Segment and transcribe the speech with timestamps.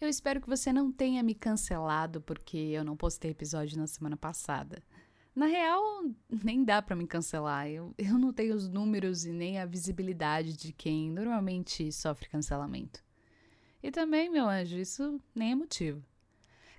[0.00, 4.16] Eu espero que você não tenha me cancelado porque eu não postei episódio na semana
[4.16, 4.80] passada.
[5.34, 5.82] Na real,
[6.30, 7.68] nem dá para me cancelar.
[7.68, 13.02] Eu, eu não tenho os números e nem a visibilidade de quem normalmente sofre cancelamento.
[13.82, 16.00] E também, meu anjo, isso nem é motivo.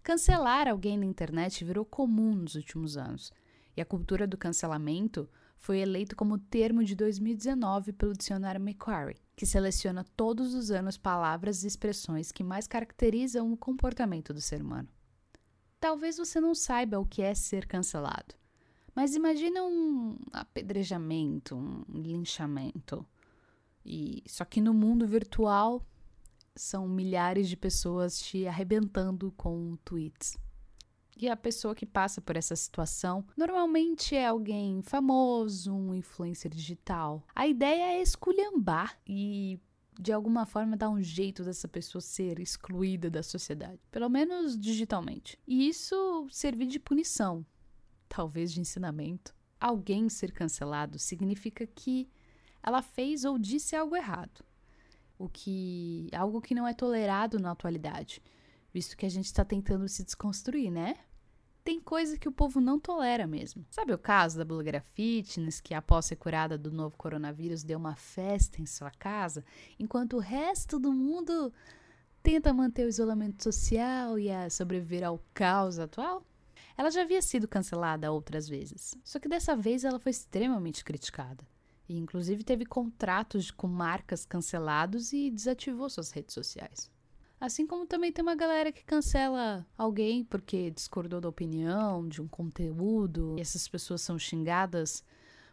[0.01, 3.33] Cancelar alguém na internet virou comum nos últimos anos,
[3.75, 5.29] e a cultura do cancelamento
[5.59, 11.63] foi eleito como termo de 2019 pelo dicionário Macquarie, que seleciona todos os anos palavras
[11.63, 14.87] e expressões que mais caracterizam o comportamento do ser humano.
[15.77, 18.35] Talvez você não saiba o que é ser cancelado,
[18.95, 23.05] mas imagine um apedrejamento, um linchamento.
[23.85, 25.85] E só que no mundo virtual
[26.55, 30.37] são milhares de pessoas te arrebentando com tweets.
[31.21, 37.21] E a pessoa que passa por essa situação normalmente é alguém famoso, um influencer digital.
[37.35, 39.59] A ideia é esculhambar e
[39.99, 45.37] de alguma forma dar um jeito dessa pessoa ser excluída da sociedade, pelo menos digitalmente.
[45.45, 47.45] E isso servir de punição,
[48.07, 49.35] talvez de ensinamento.
[49.59, 52.09] Alguém ser cancelado significa que
[52.63, 54.41] ela fez ou disse algo errado
[55.17, 58.23] o que algo que não é tolerado na atualidade,
[58.73, 60.95] visto que a gente está tentando se desconstruir, né?
[61.69, 63.63] Tem coisa que o povo não tolera mesmo.
[63.69, 67.95] Sabe o caso da blogueira fitness que, após ser curada do novo coronavírus, deu uma
[67.95, 69.45] festa em sua casa,
[69.77, 71.53] enquanto o resto do mundo
[72.23, 76.25] tenta manter o isolamento social e a sobreviver ao caos atual?
[76.75, 81.47] Ela já havia sido cancelada outras vezes, só que dessa vez ela foi extremamente criticada.
[81.87, 86.89] E inclusive teve contratos com marcas cancelados e desativou suas redes sociais.
[87.39, 92.27] Assim como também tem uma galera que cancela alguém porque discordou da opinião, de um
[92.27, 95.03] conteúdo, e essas pessoas são xingadas,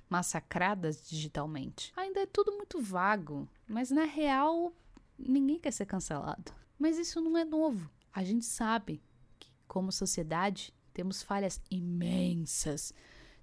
[0.09, 1.93] massacradas digitalmente.
[1.97, 4.73] Ainda é tudo muito vago, mas na real
[5.17, 6.53] ninguém quer ser cancelado.
[6.79, 7.89] Mas isso não é novo.
[8.13, 9.01] A gente sabe
[9.39, 12.93] que, como sociedade, temos falhas imensas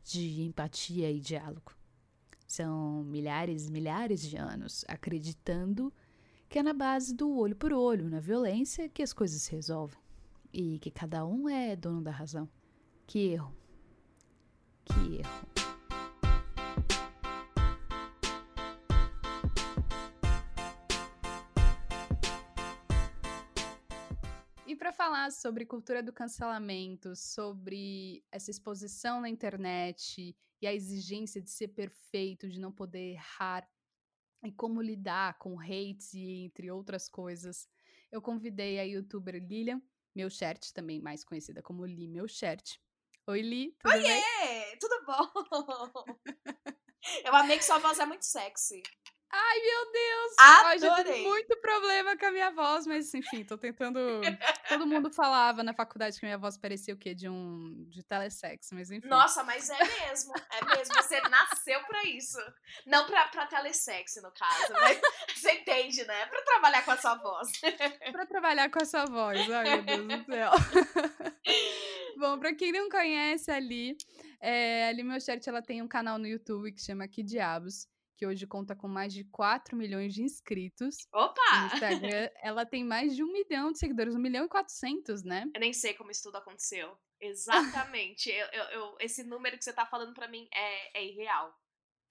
[0.03, 1.71] de empatia e diálogo.
[2.45, 5.93] São milhares milhares de anos acreditando
[6.53, 9.97] que é na base do olho por olho, na violência, que as coisas se resolvem.
[10.53, 12.47] E que cada um é dono da razão.
[13.07, 13.51] Que erro.
[14.85, 15.47] Que erro.
[24.67, 31.41] E para falar sobre cultura do cancelamento, sobre essa exposição na internet e a exigência
[31.41, 33.67] de ser perfeito, de não poder errar,
[34.43, 37.67] e como lidar com hates e entre outras coisas,
[38.11, 39.81] eu convidei a youtuber Lilian
[40.29, 42.77] shirt também mais conhecida como Li meu shirt
[43.25, 44.03] Oi, Li, tudo Oiê!
[44.03, 44.77] bem?
[44.79, 45.31] Tudo bom?
[47.23, 48.83] eu amei que sua voz é muito sexy.
[49.35, 50.35] Ai, meu Deus!
[50.37, 50.75] Adorei!
[50.75, 53.99] Hoje eu tenho muito problema com a minha voz, mas enfim, tô tentando.
[54.69, 57.15] Todo mundo falava na faculdade que minha voz parecia o quê?
[57.15, 57.83] De um.
[57.89, 59.07] de telesex, mas enfim.
[59.07, 60.33] Nossa, mas é mesmo.
[60.51, 60.93] É mesmo.
[60.93, 62.37] Você nasceu pra isso.
[62.85, 64.71] Não pra, pra telesex, no caso.
[64.73, 65.01] Mas
[65.35, 66.27] você entende, né?
[66.27, 67.49] Pra trabalhar com a sua voz.
[68.11, 70.51] pra trabalhar com a sua voz, ai meu Deus do céu.
[72.19, 73.97] Bom, pra quem não conhece ali,
[74.39, 77.91] é, ali meu chat ela tem um canal no YouTube que chama Que Diabos
[78.23, 80.95] que hoje conta com mais de 4 milhões de inscritos.
[81.13, 81.59] Opa!
[81.59, 85.43] No Instagram, ela tem mais de um milhão de seguidores, um milhão e quatrocentos, né?
[85.53, 86.97] Eu nem sei como isso tudo aconteceu.
[87.19, 88.29] Exatamente.
[88.29, 91.53] eu, eu, eu, esse número que você tá falando para mim é, é irreal.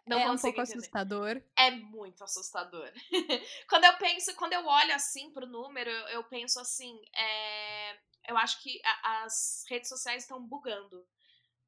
[0.07, 0.79] Não é um pouco entender.
[0.79, 1.43] assustador.
[1.57, 2.93] É muito assustador.
[3.69, 7.97] quando eu penso, quando eu olho assim pro número, eu, eu penso assim, é,
[8.29, 11.07] eu acho que a, as redes sociais estão bugando.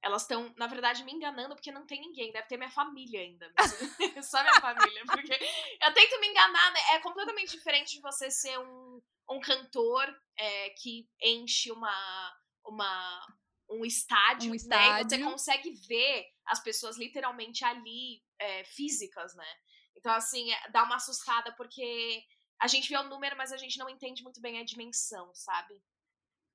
[0.05, 2.31] Elas estão, na verdade, me enganando porque não tem ninguém.
[2.31, 3.51] Deve ter minha família ainda.
[4.23, 5.03] Só minha família.
[5.09, 6.81] Porque eu tento me enganar, né?
[6.93, 9.01] É completamente diferente de você ser um,
[9.31, 13.27] um cantor é, que enche uma, uma,
[13.71, 14.93] um estádio, um estádio.
[14.93, 15.01] Né?
[15.01, 19.57] E você consegue ver as pessoas literalmente ali, é, físicas, né?
[19.97, 22.23] Então, assim, é, dá uma assustada porque
[22.61, 25.83] a gente vê o número, mas a gente não entende muito bem a dimensão, sabe?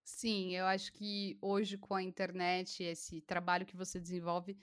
[0.09, 4.57] Sim, eu acho que hoje com a internet, esse trabalho que você desenvolve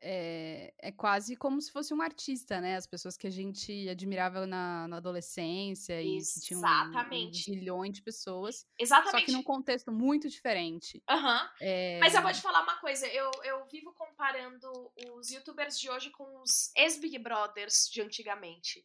[0.00, 2.76] é, é quase como se fosse um artista, né?
[2.76, 7.50] As pessoas que a gente admirava na, na adolescência e que tinham Exatamente.
[7.50, 8.66] um, bilhões de pessoas.
[8.78, 9.20] Exatamente.
[9.20, 11.02] Só que num contexto muito diferente.
[11.08, 11.48] Uhum.
[11.60, 11.98] É...
[11.98, 14.70] Mas eu vou te falar uma coisa, eu, eu vivo comparando
[15.14, 18.84] os youtubers de hoje com os ex-Big Brothers de antigamente.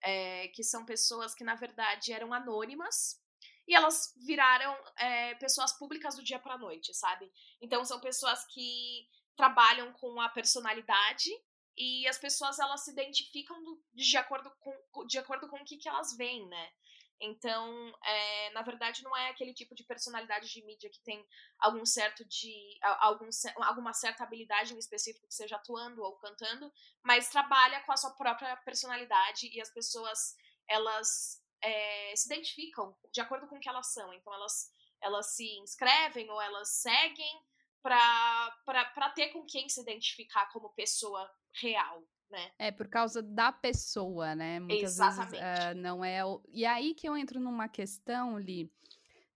[0.00, 3.20] É, que são pessoas que, na verdade, eram anônimas,
[3.68, 7.30] e elas viraram é, pessoas públicas do dia para noite, sabe?
[7.60, 9.06] Então são pessoas que
[9.36, 11.30] trabalham com a personalidade
[11.76, 13.56] e as pessoas elas se identificam
[13.92, 16.72] de acordo com de acordo com o que, que elas veem, né?
[17.20, 21.26] Então, é, na verdade, não é aquele tipo de personalidade de mídia que tem
[21.58, 23.28] algum certo de algum,
[23.64, 26.72] alguma certa habilidade em específico que seja atuando ou cantando,
[27.02, 30.36] mas trabalha com a sua própria personalidade e as pessoas
[30.68, 34.12] elas é, se identificam de acordo com o que elas são.
[34.14, 34.70] Então, elas
[35.00, 37.40] elas se inscrevem ou elas seguem
[37.82, 42.52] para ter com quem se identificar como pessoa real, né?
[42.58, 44.60] É por causa da pessoa, né?
[44.60, 45.40] Muitas Exatamente.
[45.40, 46.24] vezes uh, não é.
[46.24, 46.42] O...
[46.48, 48.70] E aí que eu entro numa questão, Li,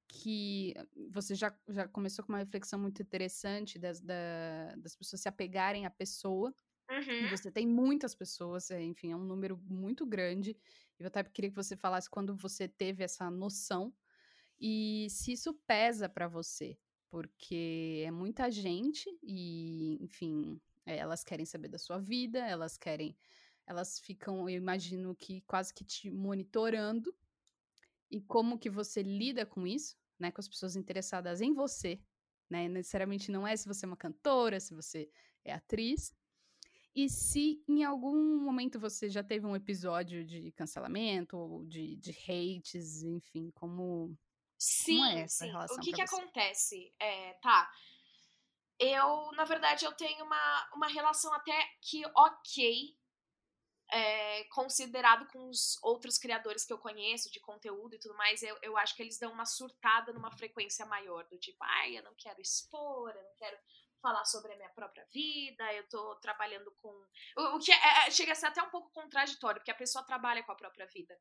[0.09, 0.75] que
[1.11, 5.87] você já, já começou com uma reflexão muito interessante das, da, das pessoas se apegarem
[5.87, 6.55] à pessoa.
[6.91, 7.31] Uhum.
[7.31, 10.55] Você tem muitas pessoas, é, enfim, é um número muito grande.
[11.05, 13.93] Eu até queria que você falasse quando você teve essa noção
[14.61, 16.79] e se isso pesa para você,
[17.11, 23.17] porque é muita gente e, enfim, é, elas querem saber da sua vida, elas querem,
[23.67, 27.15] elas ficam, eu imagino que quase que te monitorando.
[28.11, 31.99] E como que você lida com isso, né, com as pessoas interessadas em você,
[32.49, 32.69] né?
[32.69, 35.11] Necessariamente não é se você é uma cantora, se você
[35.43, 36.15] é atriz.
[36.95, 42.11] E se em algum momento você já teve um episódio de cancelamento ou de, de
[42.11, 44.17] hates, enfim, como
[44.59, 45.51] Sim, como é essa sim.
[45.51, 46.15] Relação o que que você?
[46.15, 46.95] acontece?
[47.01, 47.69] É, tá.
[48.79, 52.97] Eu, na verdade, eu tenho uma, uma relação até que ok,
[53.91, 58.57] é, considerado com os outros criadores que eu conheço de conteúdo e tudo mais, eu,
[58.63, 62.15] eu acho que eles dão uma surtada numa frequência maior, do tipo, ai, eu não
[62.17, 63.59] quero expor, eu não quero
[64.03, 66.89] falar sobre a minha própria vida, eu tô trabalhando com.
[67.37, 70.05] O, o que é, é, chega a ser até um pouco contraditório, porque a pessoa
[70.05, 71.17] trabalha com a própria vida.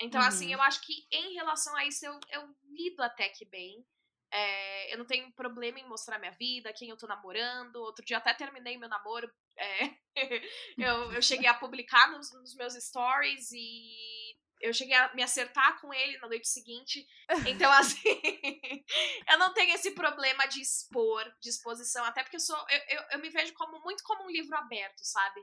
[0.00, 0.52] Então, assim, uhum.
[0.52, 3.84] assim, eu acho que em relação a isso eu, eu lido até que bem.
[4.32, 7.76] É, eu não tenho problema em mostrar minha vida, quem eu tô namorando.
[7.76, 9.30] Outro dia até terminei meu namoro.
[9.56, 9.90] É,
[10.78, 14.23] eu, eu cheguei a publicar nos, nos, meus stories e
[14.60, 17.06] eu cheguei a me acertar com ele na noite seguinte.
[17.46, 18.02] Então, assim,
[19.30, 22.56] eu não tenho esse problema de expor, de exposição, até porque eu sou.
[22.68, 25.40] Eu, eu, eu me vejo como muito como um livro aberto, sabe?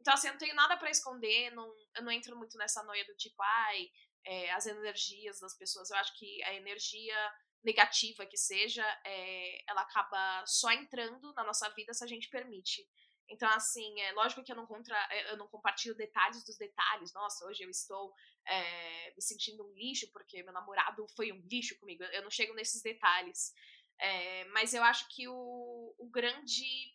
[0.00, 3.04] Então, assim, eu não tenho nada para esconder, não, eu não entro muito nessa noia
[3.06, 3.88] do tipo, ai,
[4.26, 5.90] é, as energias das pessoas.
[5.90, 7.32] Eu acho que a energia
[7.64, 12.86] negativa que seja, é, ela acaba só entrando na nossa vida se a gente permite.
[13.28, 17.12] Então, assim, é lógico que eu não, contra, é, eu não compartilho detalhes dos detalhes.
[17.14, 18.12] Nossa, hoje eu estou
[18.46, 22.04] é, me sentindo um lixo porque meu namorado foi um lixo comigo.
[22.04, 23.52] Eu não chego nesses detalhes.
[23.98, 26.94] É, mas eu acho que o, o grande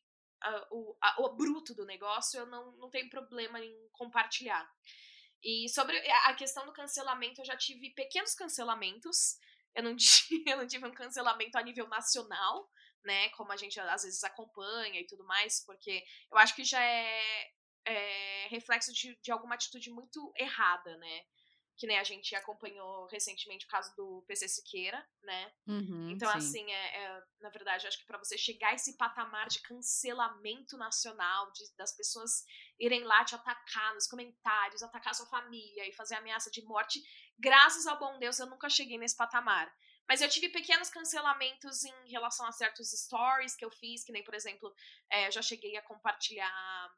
[0.71, 4.69] o, a, o bruto do negócio, eu não, não tenho problema em compartilhar.
[5.43, 9.37] E sobre a questão do cancelamento, eu já tive pequenos cancelamentos.
[9.75, 12.69] Eu não, tive, eu não tive um cancelamento a nível nacional,
[13.03, 13.29] né?
[13.29, 17.51] Como a gente às vezes acompanha e tudo mais, porque eu acho que já é,
[17.85, 21.23] é reflexo de, de alguma atitude muito errada, né?
[21.79, 25.53] Que nem a gente acompanhou recentemente o caso do PC Siqueira, né?
[25.65, 26.37] Uhum, então, sim.
[26.37, 30.77] assim, é, é, na verdade, acho que para você chegar a esse patamar de cancelamento
[30.77, 32.43] nacional, de, das pessoas
[32.77, 37.01] irem lá te atacar nos comentários, atacar sua família e fazer ameaça de morte,
[37.39, 39.73] graças ao bom Deus eu nunca cheguei nesse patamar.
[40.05, 44.23] Mas eu tive pequenos cancelamentos em relação a certos stories que eu fiz, que nem,
[44.23, 44.73] por exemplo,
[45.09, 46.91] é, já cheguei a compartilhar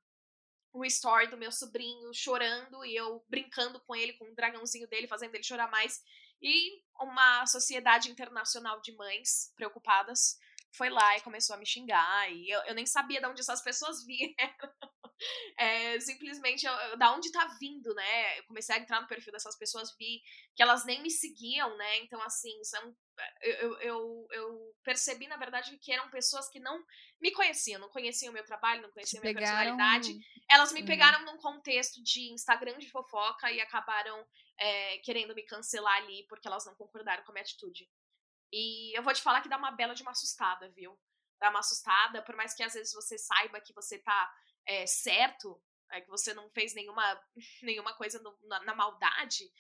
[0.74, 5.08] o story do meu sobrinho chorando e eu brincando com ele, com o dragãozinho dele,
[5.08, 6.02] fazendo ele chorar mais.
[6.42, 10.38] E uma sociedade internacional de mães preocupadas
[10.74, 12.32] foi lá e começou a me xingar.
[12.32, 14.74] E eu, eu nem sabia de onde essas pessoas vieram.
[15.58, 18.40] É, simplesmente eu, da onde tá vindo, né?
[18.40, 20.22] Eu comecei a entrar no perfil dessas pessoas, vi
[20.56, 21.98] que elas nem me seguiam, né?
[22.00, 22.96] Então, assim, são,
[23.42, 26.84] eu, eu, eu percebi, na verdade, que eram pessoas que não
[27.20, 29.78] me conheciam, não conheciam o meu trabalho, não conheciam a minha pegaram...
[29.78, 30.20] personalidade.
[30.50, 30.86] Elas me uhum.
[30.86, 34.26] pegaram num contexto de Instagram de fofoca e acabaram
[34.58, 37.90] é, querendo me cancelar ali porque elas não concordaram com a minha atitude.
[38.52, 41.00] E eu vou te falar que dá uma bela de uma assustada, viu?
[41.40, 44.34] Dá uma assustada, por mais que às vezes você saiba que você tá
[44.68, 45.62] é, certo,
[45.92, 47.22] é, que você não fez nenhuma,
[47.64, 49.52] nenhuma coisa no, na, na, maldade,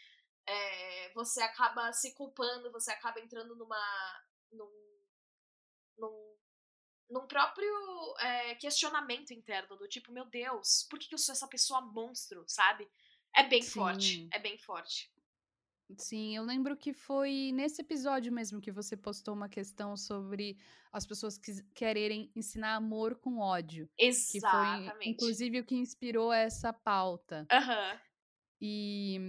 [0.48, 3.78] é, você acaba se culpando, você acaba entrando numa.
[4.52, 5.02] num,
[5.98, 6.36] num,
[7.10, 7.70] num próprio
[8.20, 12.44] é, questionamento interno, do tipo, meu Deus, por que, que eu sou essa pessoa monstro,
[12.48, 12.90] sabe?
[13.36, 13.70] É bem Sim.
[13.70, 15.12] forte, é bem forte.
[15.98, 20.58] Sim, eu lembro que foi nesse episódio mesmo que você postou uma questão sobre
[20.92, 23.90] as pessoas que quererem ensinar amor com ódio.
[23.98, 24.32] Exatamente.
[24.32, 27.46] Que foi, inclusive, o que inspirou essa pauta.
[27.52, 27.94] Aham.
[27.94, 28.00] Uhum.
[28.62, 29.20] E,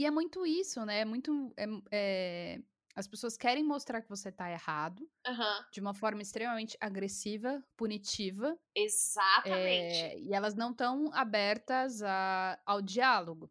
[0.00, 1.00] e é muito isso, né?
[1.00, 1.52] É muito.
[1.58, 2.62] É, é,
[2.96, 5.64] as pessoas querem mostrar que você tá errado uhum.
[5.70, 8.58] de uma forma extremamente agressiva, punitiva.
[8.74, 9.94] Exatamente.
[9.94, 13.50] É, e elas não estão abertas a, ao diálogo.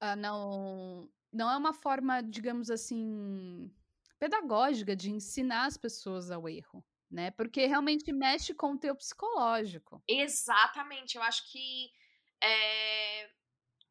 [0.00, 3.70] Ah, não não é uma forma, digamos assim,
[4.18, 10.02] pedagógica de ensinar as pessoas ao erro, né, porque realmente mexe com o teu psicológico.
[10.08, 11.90] Exatamente, eu acho que,
[12.42, 13.28] eh,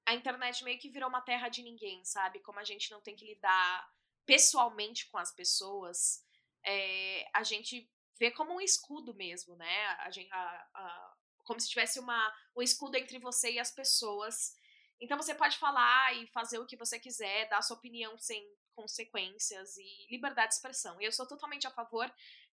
[0.05, 3.15] a internet meio que virou uma terra de ninguém, sabe, como a gente não tem
[3.15, 3.89] que lidar
[4.25, 6.24] pessoalmente com as pessoas,
[6.65, 12.00] eh, a gente vê como um escudo mesmo, né, a a a como se tivesse
[12.00, 14.53] uma um escudo entre você e as pessoas.
[15.00, 18.43] Então você pode falar e fazer o que você quiser, dar sua opinião sem
[18.74, 21.00] consequências e liberdade de expressão.
[21.01, 22.12] E eu sou totalmente a favor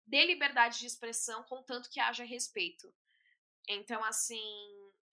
[0.05, 2.93] de liberdade de expressão, contanto que haja respeito.
[3.67, 4.43] Então, assim,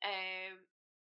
[0.03, 0.57] é,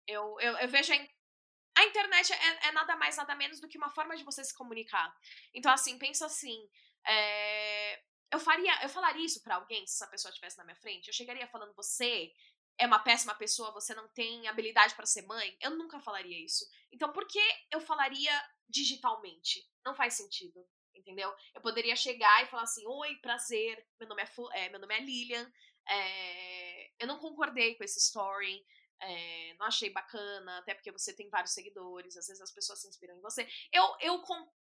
[0.09, 3.89] eu, eu, eu, vejo a, internet é, é, nada mais, nada menos do que uma
[3.89, 5.15] forma de você se comunicar.
[5.53, 6.67] Então, assim, pensa assim.
[7.07, 8.01] É,
[8.31, 11.07] eu faria, eu falaria isso para alguém se essa pessoa estivesse na minha frente.
[11.07, 12.31] Eu chegaria falando você
[12.77, 15.55] é uma péssima pessoa, você não tem habilidade para ser mãe.
[15.61, 16.65] Eu nunca falaria isso.
[16.91, 18.31] Então, por que eu falaria
[18.67, 19.67] digitalmente?
[19.85, 21.33] Não faz sentido, entendeu?
[21.53, 25.01] Eu poderia chegar e falar assim: Oi, prazer, meu nome é, é meu nome é
[25.01, 25.51] Lilian.
[25.87, 28.65] É, eu não concordei com esse story.
[29.01, 32.87] É, não achei bacana, até porque você tem vários seguidores, às vezes as pessoas se
[32.87, 33.47] inspiram em você.
[33.71, 34.21] Eu, eu,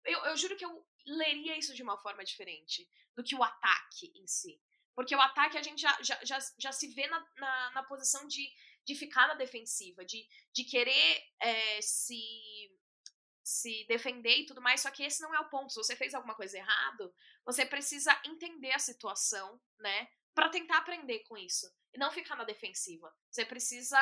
[0.05, 4.11] eu, eu juro que eu leria isso de uma forma diferente do que o ataque
[4.15, 4.59] em si.
[4.95, 8.27] Porque o ataque a gente já, já, já, já se vê na, na, na, posição
[8.27, 8.47] de,
[8.85, 12.21] de ficar na defensiva, de, de querer é, se,
[13.43, 14.81] se defender e tudo mais.
[14.81, 15.71] Só que esse não é o ponto.
[15.71, 17.13] Se você fez alguma coisa errado,
[17.43, 20.07] você precisa entender a situação, né?
[20.33, 21.71] para tentar aprender com isso.
[21.93, 23.13] E não ficar na defensiva.
[23.29, 23.99] Você precisa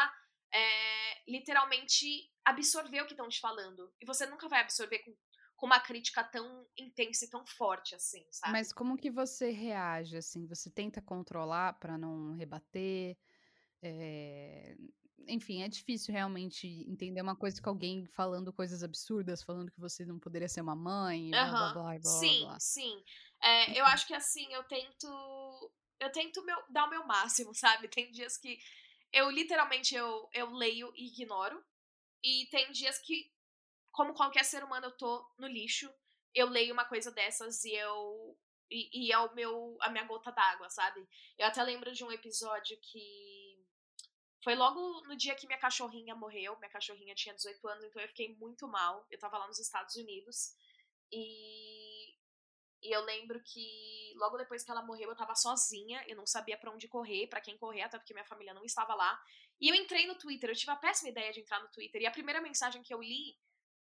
[0.53, 2.05] é, literalmente
[2.45, 3.93] absorver o que estão te falando.
[3.99, 5.15] E você nunca vai absorver com
[5.61, 8.51] com uma crítica tão intensa e tão forte assim, sabe?
[8.51, 10.47] Mas como que você reage assim?
[10.47, 13.15] Você tenta controlar para não rebater?
[13.83, 14.75] É...
[15.27, 20.03] Enfim, é difícil realmente entender uma coisa com alguém falando coisas absurdas, falando que você
[20.03, 21.51] não poderia ser uma mãe, blá, uhum.
[21.51, 22.59] blá, blá, blá, Sim, blá.
[22.59, 23.03] sim.
[23.43, 25.71] É, eu acho que assim, eu tento.
[26.01, 27.87] Eu tento meu, dar o meu máximo, sabe?
[27.87, 28.59] Tem dias que
[29.13, 31.63] eu literalmente eu, eu leio e ignoro.
[32.23, 33.31] E tem dias que
[33.91, 35.93] como qualquer ser humano, eu tô no lixo.
[36.33, 38.37] Eu leio uma coisa dessas e eu.
[38.69, 41.05] E, e é o meu, a minha gota d'água, sabe?
[41.37, 43.59] Eu até lembro de um episódio que.
[44.43, 46.57] Foi logo no dia que minha cachorrinha morreu.
[46.57, 49.05] Minha cachorrinha tinha 18 anos, então eu fiquei muito mal.
[49.11, 50.55] Eu tava lá nos Estados Unidos.
[51.11, 51.90] E,
[52.81, 56.57] e eu lembro que logo depois que ela morreu, eu tava sozinha, eu não sabia
[56.57, 59.19] para onde correr, para quem correr, até porque minha família não estava lá.
[59.59, 62.01] E eu entrei no Twitter, eu tive a péssima ideia de entrar no Twitter.
[62.01, 63.37] E a primeira mensagem que eu li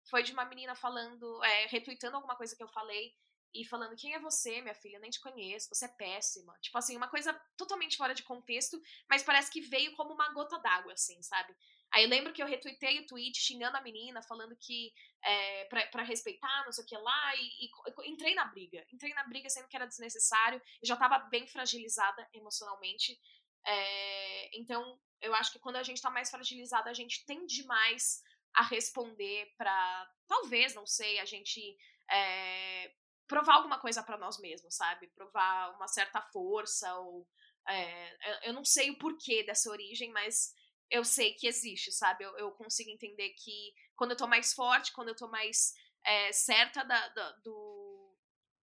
[0.10, 3.14] foi de uma menina falando, é, retweetando alguma coisa que eu falei
[3.54, 4.98] e falando: Quem é você, minha filha?
[4.98, 6.58] Eu nem te conheço, você é péssima.
[6.62, 10.58] Tipo assim, uma coisa totalmente fora de contexto, mas parece que veio como uma gota
[10.60, 11.56] d'água, assim, sabe?
[11.94, 16.04] Aí lembro que eu retuitei o tweet xingando a menina, falando que é, pra, pra
[16.04, 18.86] respeitar, não sei o que lá, e, e, entrei na briga.
[18.92, 23.20] Entrei na briga sendo que era desnecessário, eu já tava bem fragilizada emocionalmente.
[23.66, 28.22] É, então, eu acho que quando a gente tá mais fragilizada, a gente tende mais
[28.54, 31.78] a responder para talvez, não sei, a gente
[32.10, 32.92] é,
[33.28, 35.08] provar alguma coisa para nós mesmos, sabe?
[35.08, 37.28] Provar uma certa força ou
[37.68, 40.54] é, eu não sei o porquê dessa origem, mas
[40.90, 42.24] eu sei que existe, sabe?
[42.24, 45.74] Eu, eu consigo entender que quando eu tô mais forte, quando eu tô mais
[46.06, 48.16] é, certa da, da, do.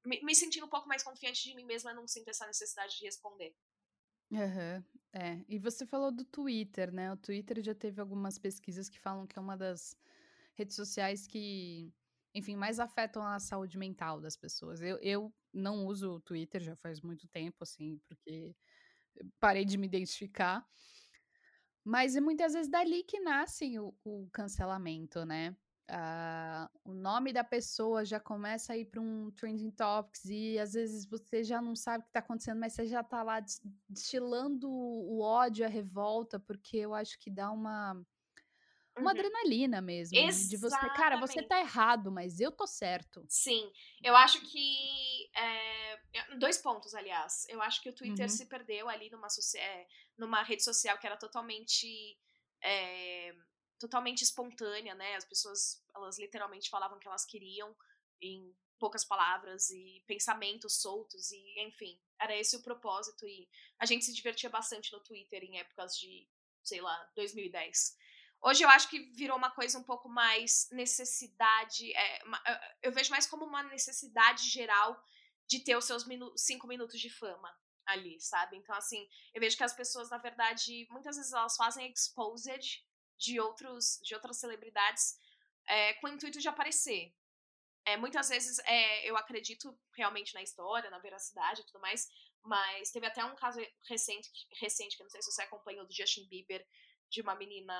[0.07, 2.97] Me, me, sentindo um pouco mais confiante de mim mesma, eu não sinto essa necessidade
[2.97, 3.55] de responder.
[4.31, 5.45] Uhum, é.
[5.49, 7.13] E você falou do Twitter, né?
[7.13, 9.97] O Twitter já teve algumas pesquisas que falam que é uma das
[10.55, 11.93] redes sociais que,
[12.35, 14.81] enfim, mais afetam a saúde mental das pessoas.
[14.81, 18.55] Eu, eu não uso o Twitter já faz muito tempo, assim, porque
[19.39, 20.67] parei de me identificar.
[21.85, 25.55] Mas muitas vezes dali que nasce o, o cancelamento, né?
[25.91, 30.73] Uh, o nome da pessoa já começa a ir para um trending topics e às
[30.73, 33.39] vezes você já não sabe o que está acontecendo, mas você já está lá
[33.87, 38.03] destilando o ódio, a revolta, porque eu acho que dá uma
[38.97, 39.11] uma uhum.
[39.11, 40.49] adrenalina mesmo Exatamente.
[40.49, 43.29] de você, cara, você tá errado, mas eu tô certo.
[43.29, 43.71] Sim,
[44.03, 47.47] eu acho que é, dois pontos, aliás.
[47.49, 48.29] Eu acho que o Twitter uhum.
[48.29, 49.87] se perdeu ali numa, é,
[50.17, 52.19] numa rede social que era totalmente
[52.63, 53.35] é,
[53.79, 55.17] totalmente espontânea, né?
[55.17, 57.75] As pessoas, elas literalmente falavam o que elas queriam
[58.21, 63.49] em poucas palavras e pensamentos soltos e, enfim, era esse o propósito e
[63.79, 66.29] a gente se divertia bastante no Twitter em épocas de,
[66.63, 67.97] sei lá, 2010.
[68.43, 72.23] Hoje eu acho que virou uma coisa um pouco mais necessidade, é,
[72.83, 75.03] eu vejo mais como uma necessidade geral
[75.49, 77.55] de ter os seus minu cinco minutos de fama
[77.87, 78.57] ali, sabe?
[78.57, 82.83] Então, assim, eu vejo que as pessoas, na verdade, muitas vezes elas fazem exposed
[83.19, 85.19] de outros de outras celebridades
[85.67, 87.15] é, com o intuito de aparecer.
[87.87, 92.09] É, muitas vezes é, eu acredito realmente na história, na veracidade e tudo mais,
[92.43, 95.95] mas teve até um caso recente, recente que eu não sei se você acompanhou, do
[95.95, 96.67] Justin Bieber,
[97.11, 97.75] de uma menina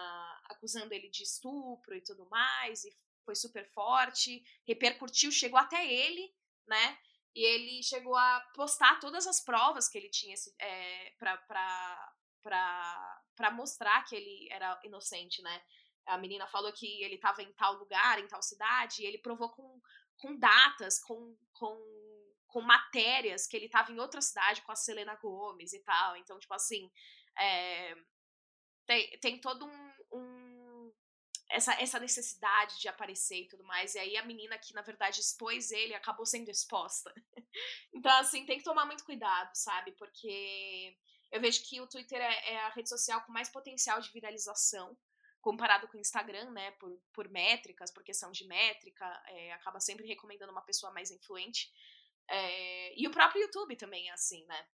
[0.45, 2.95] acusando ele de estupro e tudo mais, e
[3.25, 6.35] foi super forte, repercutiu, chegou até ele,
[6.67, 6.99] né?
[7.35, 12.15] E ele chegou a postar todas as provas que ele tinha é, para
[13.53, 15.63] mostrar que ele era inocente, né?
[16.07, 19.51] A menina falou que ele estava em tal lugar, em tal cidade, e ele provou
[19.51, 19.81] com,
[20.19, 21.77] com datas, com, com,
[22.47, 26.17] com matérias que ele estava em outra cidade com a Selena Gomes e tal.
[26.17, 26.89] Então, tipo assim,
[27.39, 27.97] é,
[28.87, 30.34] tem, tem todo um, um,
[31.55, 33.95] essa, essa necessidade de aparecer e tudo mais.
[33.95, 37.15] E aí a menina que, na verdade, expôs ele acabou sendo exposta.
[37.95, 39.93] então, assim, tem que tomar muito cuidado, sabe?
[39.93, 40.97] Porque
[41.31, 44.97] eu vejo que o Twitter é, é a rede social com mais potencial de viralização
[45.41, 50.07] comparado com o Instagram, né, por, por métricas, por questão de métrica, é, acaba sempre
[50.07, 51.71] recomendando uma pessoa mais influente.
[52.27, 54.67] É, e o próprio YouTube também é assim, né?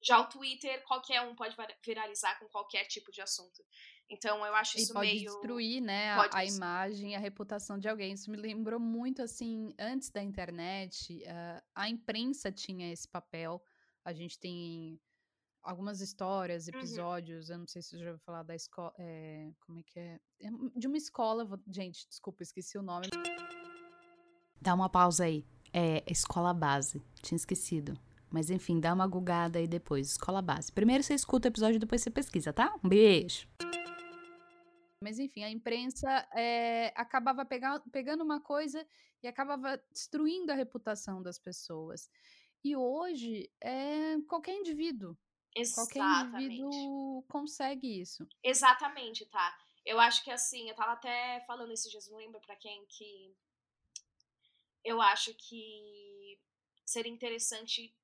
[0.00, 3.66] Já o Twitter, qualquer um pode viralizar com qualquer tipo de assunto.
[4.10, 5.30] Então, eu acho isso e pode meio...
[5.30, 8.12] destruir, né, a, a, imagem, a reputação de alguém.
[8.14, 13.62] Isso me lembrou muito, assim, antes da internet, uh, a imprensa tinha esse papel.
[14.04, 14.98] A gente tem
[15.62, 16.78] algumas histórias, uhum.
[16.78, 17.54] episódios, uhum.
[17.54, 20.20] eu não sei se você já ouviu falar da escola, é, como é que é?
[20.40, 20.48] é?
[20.74, 23.08] De uma escola, gente, desculpa, esqueci o nome.
[24.60, 25.44] Dá uma pausa aí.
[25.70, 27.98] É escola base, tinha esquecido.
[28.30, 30.72] Mas enfim, dá uma gugada aí depois, escola base.
[30.72, 32.74] Primeiro você escuta o episódio, depois você pesquisa, tá?
[32.82, 33.46] Um beijo!
[35.02, 38.86] Mas enfim, a imprensa é, acabava pegar, pegando uma coisa
[39.22, 42.10] e acabava destruindo a reputação das pessoas.
[42.64, 45.16] E hoje, é, qualquer indivíduo
[45.54, 46.30] Exatamente.
[46.30, 48.26] Qualquer indivíduo consegue isso.
[48.42, 49.58] Exatamente, tá?
[49.84, 53.34] Eu acho que assim, eu tava até falando esses dias, não lembro pra quem, que
[54.84, 56.38] eu acho que
[56.84, 57.94] seria interessante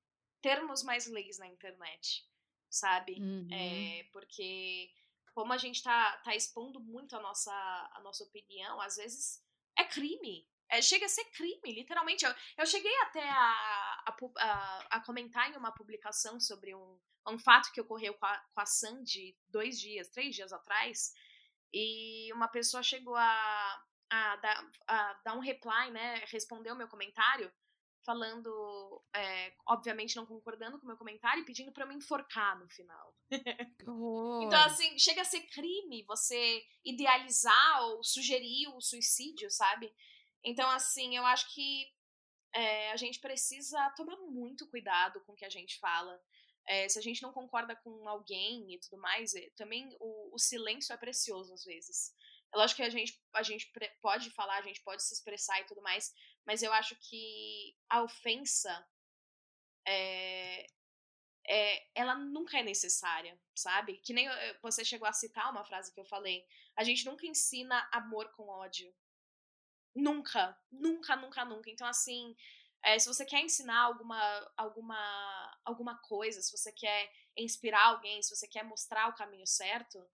[0.41, 2.27] termos mais leis na internet,
[2.69, 3.21] sabe?
[3.21, 3.49] Uhum.
[3.51, 4.91] É, porque
[5.35, 7.53] como a gente tá, tá expondo muito a nossa,
[7.93, 9.43] a nossa opinião, às vezes
[9.77, 10.49] é crime.
[10.71, 12.25] É, chega a ser crime, literalmente.
[12.25, 17.39] Eu, eu cheguei até a, a, a, a comentar em uma publicação sobre um, um
[17.39, 21.13] fato que ocorreu com a, com a Sandy dois dias, três dias atrás,
[21.73, 27.53] e uma pessoa chegou a, a, dar, a dar um reply, né, respondeu meu comentário,
[28.05, 32.69] falando, é, obviamente não concordando com o meu comentário e pedindo para me enforcar no
[32.69, 33.17] final.
[34.43, 39.93] então, assim, chega a ser crime você idealizar ou sugerir o suicídio, sabe?
[40.45, 41.87] Então, assim, eu acho que
[42.55, 46.21] é, a gente precisa tomar muito cuidado com o que a gente fala.
[46.67, 50.39] É, se a gente não concorda com alguém e tudo mais, é, também o, o,
[50.39, 52.15] silêncio é precioso às vezes.
[52.55, 55.65] É lógico que a gente, a gente pode falar, a gente pode se expressar e
[55.65, 56.15] tudo mais,
[56.47, 58.87] mas eu acho que a ofensa
[59.87, 60.65] é,
[61.49, 63.99] é, ela nunca é necessária, sabe?
[63.99, 64.29] Que nem
[64.63, 66.47] você chegou a citar uma frase que eu falei.
[66.77, 68.95] A gente nunca ensina amor com ódio.
[69.95, 71.71] Nunca, nunca, nunca, nunca.
[71.71, 72.37] Então, assim,
[72.85, 78.35] é, se você quer ensinar alguma, alguma, alguma coisa, se você quer inspirar alguém, se
[78.35, 80.09] você quer mostrar o caminho certo,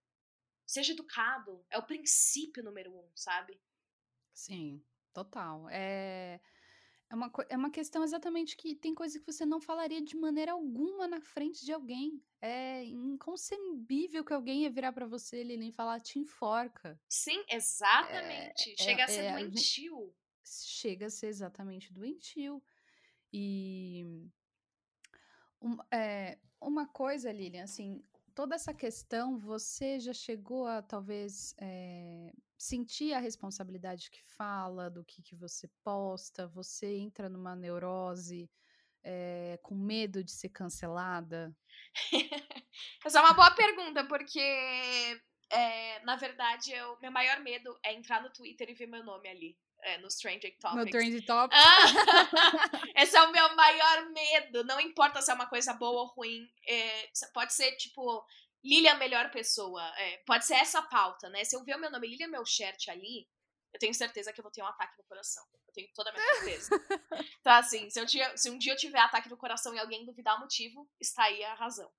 [0.70, 1.64] seja educado.
[1.70, 3.60] É o princípio número um, sabe?
[4.32, 5.68] Sim, total.
[5.70, 6.40] É,
[7.10, 10.52] é, uma, é uma questão exatamente que tem coisa que você não falaria de maneira
[10.52, 12.22] alguma na frente de alguém.
[12.40, 16.98] É inconcebível que alguém ia virar para você, Lilian, e falar te enforca.
[17.08, 18.72] Sim, exatamente.
[18.72, 22.62] É, Chega é, a ser é, doentio chega a ser exatamente doentio.
[23.32, 24.04] E
[25.60, 28.02] um, é, uma coisa, Lilian, assim,
[28.40, 35.04] toda essa questão, você já chegou a talvez é, sentir a responsabilidade que fala, do
[35.04, 38.50] que, que você posta, você entra numa neurose
[39.04, 41.54] é, com medo de ser cancelada?
[43.04, 44.40] Essa é uma boa pergunta, porque
[45.50, 49.28] é, na verdade, eu, meu maior medo é entrar no Twitter e ver meu nome
[49.28, 50.84] ali é, nos Trending Topics.
[50.84, 51.60] No Trending Topics.
[51.60, 54.64] Ah, esse é o meu maior medo.
[54.64, 56.48] Não importa se é uma coisa boa ou ruim.
[56.66, 58.24] É, pode ser, tipo,
[58.64, 59.82] Lilia melhor pessoa.
[59.96, 61.44] É, pode ser essa pauta, né?
[61.44, 63.26] Se eu ver o meu nome Lilia meu shirt ali,
[63.72, 65.44] eu tenho certeza que eu vou ter um ataque no coração.
[65.68, 66.70] Eu tenho toda a minha certeza.
[67.40, 70.36] então, assim, se, tinha, se um dia eu tiver ataque no coração e alguém duvidar
[70.36, 71.90] o motivo, está aí a razão.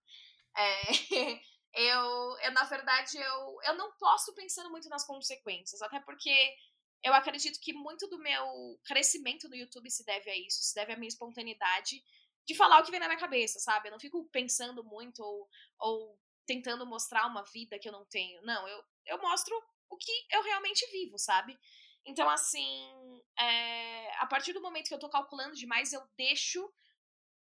[0.56, 0.82] É,
[1.74, 6.56] eu, eu, na verdade, eu, eu não posso pensando muito nas consequências, até porque
[7.04, 10.94] eu acredito que muito do meu crescimento no YouTube se deve a isso, se deve
[10.94, 12.04] à minha espontaneidade
[12.46, 13.88] de falar o que vem na minha cabeça, sabe?
[13.88, 15.48] Eu não fico pensando muito ou,
[15.80, 18.42] ou tentando mostrar uma vida que eu não tenho.
[18.44, 19.56] Não, eu, eu mostro
[19.90, 21.58] o que eu realmente vivo, sabe?
[22.06, 26.72] Então, assim, é, a partir do momento que eu tô calculando demais, eu deixo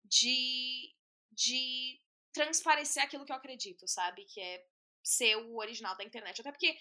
[0.04, 0.94] de,
[1.32, 2.02] de
[2.34, 4.26] transparecer aquilo que eu acredito, sabe?
[4.26, 4.66] Que é
[5.02, 6.42] ser o original da internet.
[6.42, 6.78] Até porque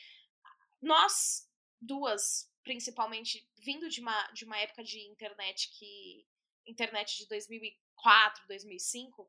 [0.83, 1.49] nós
[1.81, 6.27] duas, principalmente, vindo de uma, de uma época de internet que.
[6.67, 9.27] Internet de 2004, 2005,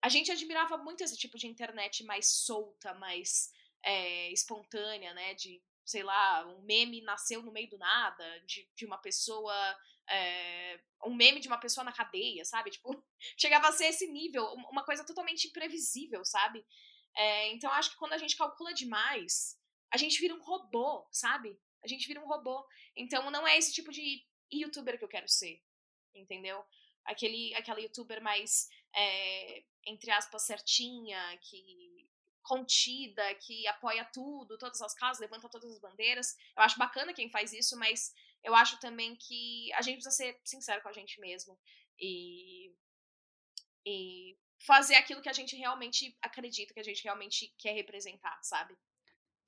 [0.00, 3.50] a gente admirava muito esse tipo de internet mais solta, mais
[3.82, 5.34] é, espontânea, né?
[5.34, 9.52] De, sei lá, um meme nasceu no meio do nada, de, de uma pessoa.
[10.08, 12.70] É, um meme de uma pessoa na cadeia, sabe?
[12.70, 12.90] Tipo,
[13.36, 16.64] chegava a ser esse nível, uma coisa totalmente imprevisível, sabe?
[17.16, 19.58] É, então, acho que quando a gente calcula demais,
[19.92, 21.58] a gente vira um robô, sabe?
[21.82, 22.66] A gente vira um robô.
[22.96, 25.62] Então, não é esse tipo de youtuber que eu quero ser,
[26.14, 26.64] entendeu?
[27.04, 32.08] Aquele, aquela youtuber mais, é, entre aspas, certinha, que
[32.42, 36.36] contida, que apoia tudo, todas as casas, levanta todas as bandeiras.
[36.56, 40.40] Eu acho bacana quem faz isso, mas eu acho também que a gente precisa ser
[40.42, 41.58] sincero com a gente mesmo
[42.00, 42.72] e,
[43.84, 48.76] e fazer aquilo que a gente realmente acredita, que a gente realmente quer representar, sabe?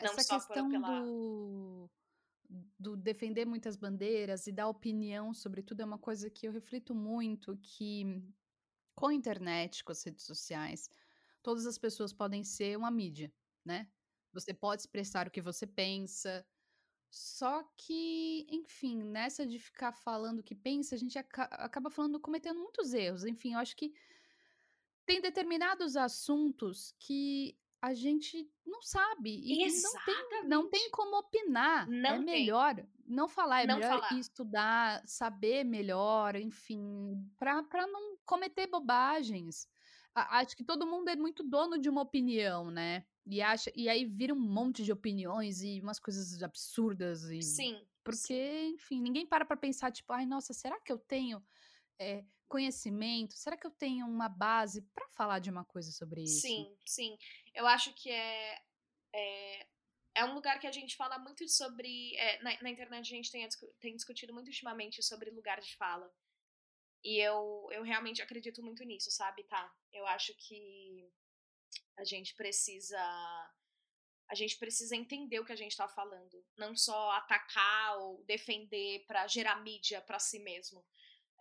[0.00, 1.00] Não Essa questão pela...
[1.00, 1.90] do,
[2.80, 6.94] do defender muitas bandeiras e dar opinião sobre tudo é uma coisa que eu reflito
[6.94, 8.24] muito, que
[8.94, 10.88] com a internet, com as redes sociais,
[11.42, 13.30] todas as pessoas podem ser uma mídia,
[13.62, 13.86] né?
[14.32, 16.46] Você pode expressar o que você pensa,
[17.10, 22.60] só que, enfim, nessa de ficar falando o que pensa, a gente acaba falando, cometendo
[22.60, 23.24] muitos erros.
[23.24, 23.92] Enfim, eu acho que
[25.04, 31.88] tem determinados assuntos que a gente não sabe e não tem, não tem como opinar.
[31.88, 32.88] É não é melhor tem.
[33.06, 34.18] não falar, é não melhor falar.
[34.18, 39.66] estudar, saber melhor, enfim, para não cometer bobagens.
[40.14, 43.06] Acho que todo mundo é muito dono de uma opinião, né?
[43.26, 47.24] E, acha, e aí vira um monte de opiniões e umas coisas absurdas.
[47.30, 47.80] E, sim.
[48.02, 51.42] Porque, enfim, ninguém para pra pensar, tipo, ai, nossa, será que eu tenho
[51.98, 53.34] é, conhecimento?
[53.34, 56.40] Será que eu tenho uma base para falar de uma coisa sobre isso?
[56.40, 57.16] Sim, sim.
[57.54, 58.58] Eu acho que é,
[59.14, 59.66] é,
[60.14, 62.16] é um lugar que a gente fala muito sobre.
[62.16, 63.48] É, na, na, internet a gente tem,
[63.80, 66.10] tem discutido muito ultimamente sobre lugar de fala.
[67.02, 69.72] E eu, eu realmente acredito muito nisso, sabe, tá?
[69.92, 71.10] Eu acho que
[71.96, 73.00] a gente precisa.
[74.28, 76.44] A gente precisa entender o que a gente tá falando.
[76.56, 80.84] Não só atacar ou defender para gerar mídia para si mesmo.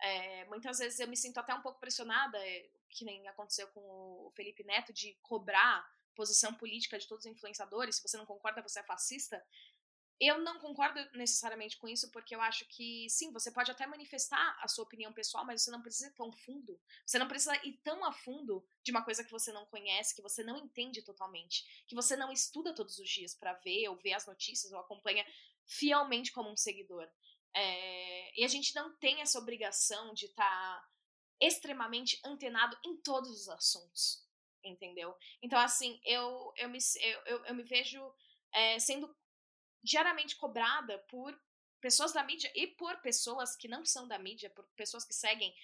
[0.02, 3.80] É, muitas vezes eu me sinto até um pouco pressionada, é, que nem aconteceu com
[3.80, 5.86] o Felipe Neto, de cobrar
[6.20, 7.96] posição política de todos os influenciadores.
[7.96, 9.42] Se você não concorda, você é fascista.
[10.20, 14.58] Eu não concordo necessariamente com isso, porque eu acho que, sim, você pode até manifestar
[14.60, 16.78] a sua opinião pessoal, mas você não precisa ir tão fundo.
[17.06, 20.20] Você não precisa ir tão a fundo de uma coisa que você não conhece, que
[20.20, 24.12] você não entende totalmente, que você não estuda todos os dias para ver, ou ver
[24.12, 25.24] as notícias, ou acompanha
[25.64, 27.08] fielmente como um seguidor.
[27.56, 30.86] É, e a gente não tem essa obrigação de estar tá
[31.40, 34.28] extremamente antenado em todos os assuntos,
[34.64, 35.16] entendeu?
[35.42, 36.78] Então, assim, eu, eu, me,
[37.26, 38.00] eu, eu, me vejo
[38.52, 39.14] é, sendo
[39.82, 41.38] diariamente cobrada por
[41.80, 45.54] pessoas da mídia e por pessoas que não são da mídia, por pessoas que seguem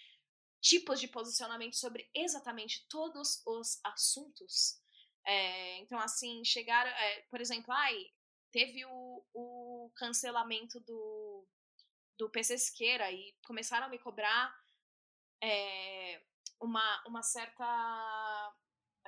[0.61, 4.81] tipos de posicionamento sobre exatamente todos os assuntos.
[5.25, 8.07] É, então, assim, chegar, é, por exemplo, ai,
[8.53, 11.47] teve o, o cancelamento do,
[12.17, 14.55] do PC Siqueira e começaram a me cobrar
[15.43, 16.23] é,
[16.61, 17.65] uma, uma certa.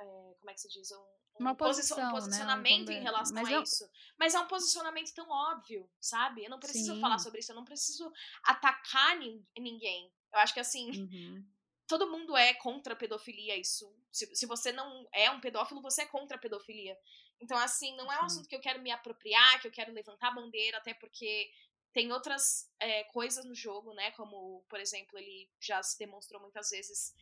[0.05, 0.91] Como é que se diz?
[0.91, 1.05] Um,
[1.39, 2.95] uma posição, um né, posicionamento né?
[2.95, 3.63] em relação Mas a eu...
[3.63, 3.89] isso.
[4.17, 6.43] Mas é um posicionamento tão óbvio, sabe?
[6.43, 7.01] Eu não preciso Sim.
[7.01, 8.11] falar sobre isso, eu não preciso
[8.43, 9.17] atacar
[9.57, 10.11] ninguém.
[10.33, 11.45] Eu acho que assim, uhum.
[11.87, 13.93] todo mundo é contra a pedofilia, isso.
[14.11, 16.97] Se, se você não é um pedófilo, você é contra a pedofilia.
[17.41, 20.27] Então, assim, não é um assunto que eu quero me apropriar, que eu quero levantar
[20.27, 21.49] a bandeira, até porque
[21.93, 24.11] tem outras é, coisas no jogo, né?
[24.11, 27.13] Como, por exemplo, ele já se demonstrou muitas vezes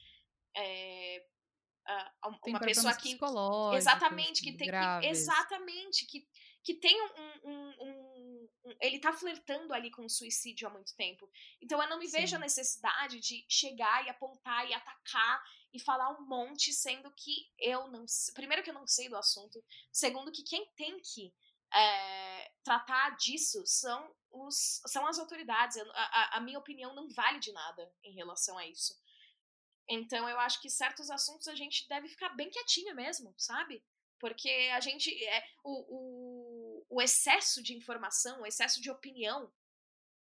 [0.55, 1.23] é,
[1.87, 3.17] uh, uma pessoa que
[3.75, 6.27] exatamente que tem que, exatamente que
[6.63, 7.09] que tem um,
[7.45, 11.29] um, um, um, ele tá flertando ali com o suicídio há muito tempo.
[11.61, 12.17] Então eu não me Sim.
[12.17, 15.41] vejo a necessidade de chegar e apontar e atacar
[15.73, 19.63] e falar um monte sendo que eu não primeiro que eu não sei do assunto
[19.93, 21.33] segundo que quem tem que
[21.73, 25.77] é, tratar disso são os são as autoridades.
[25.77, 28.93] A, a, a minha opinião não vale de nada em relação a isso
[29.89, 33.83] então eu acho que certos assuntos a gente deve ficar bem quietinha mesmo, sabe?
[34.19, 35.11] Porque a gente.
[35.25, 39.51] É, o, o, o excesso de informação, o excesso de opinião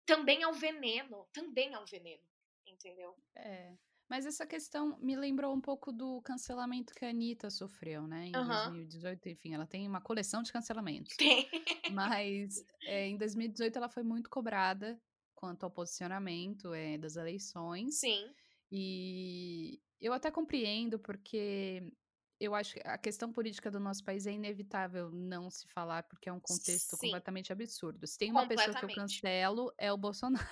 [0.05, 1.27] também é um veneno.
[1.33, 2.23] Também é um veneno.
[2.65, 3.15] Entendeu?
[3.35, 3.75] É.
[4.07, 8.25] Mas essa questão me lembrou um pouco do cancelamento que a Anitta sofreu, né?
[8.25, 8.71] Em Aham.
[8.71, 11.15] 2018, enfim, ela tem uma coleção de cancelamentos.
[11.15, 11.47] Tem.
[11.91, 14.99] Mas é, em 2018 ela foi muito cobrada
[15.35, 17.99] quanto ao posicionamento é, das eleições.
[17.99, 18.33] Sim.
[18.71, 21.91] E eu até compreendo, porque
[22.39, 26.29] eu acho que a questão política do nosso país é inevitável não se falar, porque
[26.29, 27.08] é um contexto Sim.
[27.08, 28.08] completamente absurdo.
[28.08, 30.47] Se tem uma pessoa que eu cancelo, é o Bolsonaro.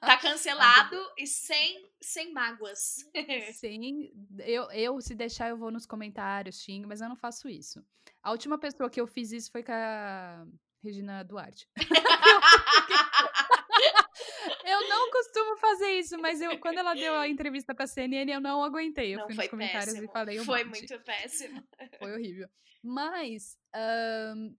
[0.00, 3.04] Tá cancelado e sem, sem mágoas.
[3.60, 7.84] Sim, eu, eu, se deixar, eu vou nos comentários, xingo, mas eu não faço isso.
[8.22, 10.46] A última pessoa que eu fiz isso foi com a
[10.82, 11.68] Regina Duarte.
[14.64, 18.40] eu não costumo fazer isso, mas eu, quando ela deu a entrevista pra CNN, eu
[18.40, 19.14] não aguentei.
[19.14, 20.08] Eu Não fui nos comentários péssimo.
[20.08, 20.78] e falei um Foi monte.
[20.78, 21.62] muito péssimo.
[21.98, 22.48] Foi horrível.
[22.82, 24.54] Mas ahn,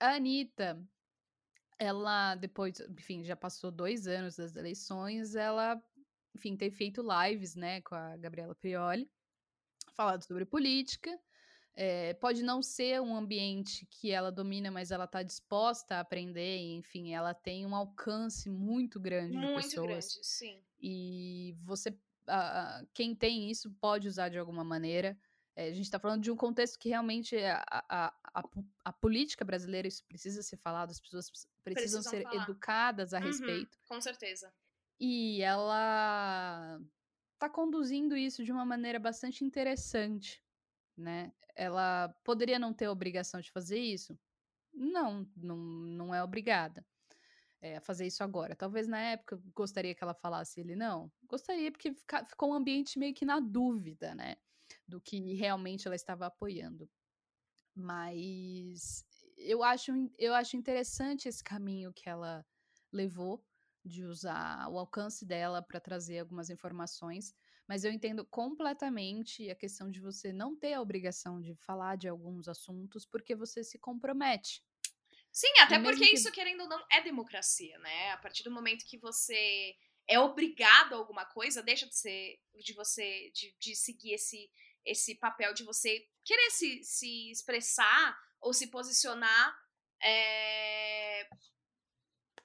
[0.00, 0.82] a Anitta,
[1.78, 5.80] ela depois, enfim, já passou dois anos das eleições, ela,
[6.34, 9.10] enfim, tem feito lives, né, com a Gabriela Prioli,
[9.94, 11.18] falado sobre política.
[11.80, 16.58] É, pode não ser um ambiente que ela domina, mas ela está disposta a aprender,
[16.74, 20.08] enfim, ela tem um alcance muito grande de Muito pessoas.
[20.08, 20.60] grande, sim.
[20.82, 25.16] E você, ah, ah, quem tem isso pode usar de alguma maneira.
[25.54, 28.64] É, a gente está falando de um contexto que realmente é a, a, a, po-
[28.84, 31.30] a política brasileira, isso precisa ser falado, as pessoas
[31.62, 32.42] precisam, Precisam ser falar.
[32.42, 33.78] educadas a Uhum, respeito.
[33.88, 34.52] Com certeza.
[35.00, 36.80] E ela
[37.38, 40.42] tá conduzindo isso de uma maneira bastante interessante,
[40.98, 41.32] né?
[41.56, 44.18] Ela poderia não ter a obrigação de fazer isso?
[44.72, 46.84] Não, não, não é obrigada
[47.60, 48.54] é, a fazer isso agora.
[48.54, 51.10] Talvez na época gostaria que ela falasse ele não.
[51.24, 54.36] Gostaria, porque fica- ficou um ambiente meio que na dúvida, né?
[54.86, 56.88] Do que realmente ela estava apoiando.
[57.74, 59.04] Mas
[59.36, 62.44] eu acho, eu acho interessante esse caminho que ela
[62.92, 63.44] levou
[63.84, 67.34] de usar o alcance dela para trazer algumas informações,
[67.68, 72.08] mas eu entendo completamente a questão de você não ter a obrigação de falar de
[72.08, 74.64] alguns assuntos porque você se compromete.
[75.32, 78.12] Sim, até porque que- isso, querendo ou não, é democracia, né?
[78.12, 79.74] A partir do momento que você
[80.06, 84.50] é obrigado a alguma coisa, deixa de ser de você de, de seguir esse,
[84.84, 89.54] esse papel de você querer se, se expressar ou se posicionar.
[90.02, 91.28] é,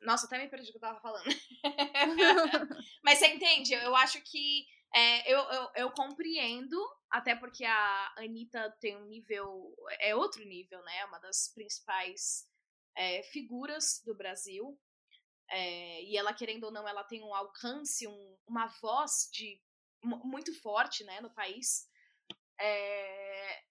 [0.02, 1.26] Nossa, até me perdi o que eu tava falando.
[3.04, 3.74] Mas você entende?
[3.74, 6.77] Eu acho que é, eu, eu, eu compreendo,
[7.10, 9.75] até porque a Anitta tem um nível.
[9.99, 11.06] É outro nível, né?
[11.06, 12.47] Uma das principais
[12.95, 14.79] é, figuras do Brasil.
[15.49, 19.62] É, e ela, querendo ou não, ela tem um alcance, um- uma voz de,
[20.03, 21.88] mu- muito forte né, no país.
[22.60, 23.63] É,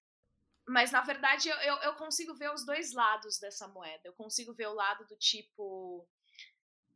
[0.68, 4.02] mas, na verdade, eu, eu consigo ver os dois lados dessa moeda.
[4.04, 6.08] Eu consigo ver o lado do tipo.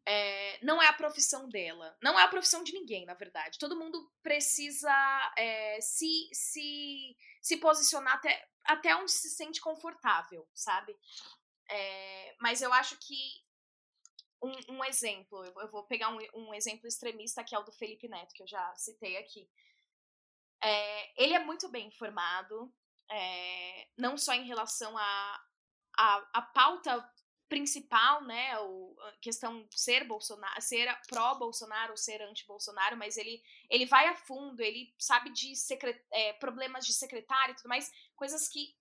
[0.06, 1.96] É, não é a profissão dela.
[2.00, 3.58] Não é a profissão de ninguém, na verdade.
[3.58, 4.92] Todo mundo precisa
[5.36, 10.96] é, se, se, se posicionar até, até onde se sente confortável, sabe?
[11.68, 13.44] É, mas eu acho que
[14.40, 18.08] um, um exemplo, eu vou- pegar um, um exemplo extremista que é o do Felipe
[18.08, 19.48] Neto, que eu já citei aqui.
[20.62, 22.72] É, ele é muito bem informado,
[23.10, 25.42] é, não só em relação à
[25.98, 27.12] a, a, pauta
[27.48, 33.86] principal, né, o, a questão ser Bolsonaro, ser pró-Bolsonaro ou ser anti-Bolsonaro, mas ele, ele
[33.86, 38.48] vai a fundo, ele sabe de secret, é, problemas de secretário e tudo mais, coisas
[38.48, 38.76] que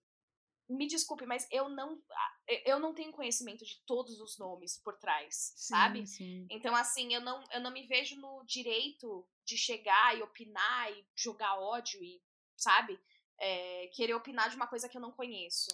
[0.68, 2.02] me desculpe, mas eu não
[2.66, 6.06] eu não tenho conhecimento de todos os nomes por trás, sabe?
[6.06, 6.48] Sim.
[6.50, 11.06] Então, assim, eu não, eu não me vejo no direito de chegar e opinar e
[11.16, 12.22] jogar ódio e,
[12.56, 13.00] sabe?
[13.40, 15.70] É, querer opinar de uma coisa que eu não conheço.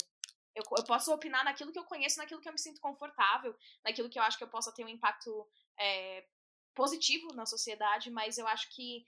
[0.54, 4.10] Eu, eu posso opinar naquilo que eu conheço, naquilo que eu me sinto confortável, naquilo
[4.10, 6.26] que eu acho que eu possa ter um impacto é,
[6.74, 9.06] positivo na sociedade, mas eu acho que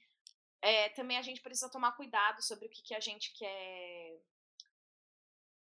[0.61, 4.21] é, também a gente precisa tomar cuidado sobre o que, que a gente quer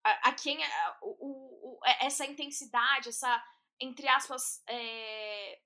[0.03, 3.43] a, a quem a, o, o, essa intensidade, essa,
[3.79, 5.59] entre aspas, é,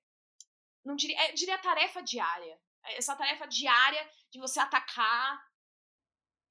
[0.84, 2.58] não diria, é, diria tarefa diária.
[2.84, 5.44] Essa tarefa diária de você atacar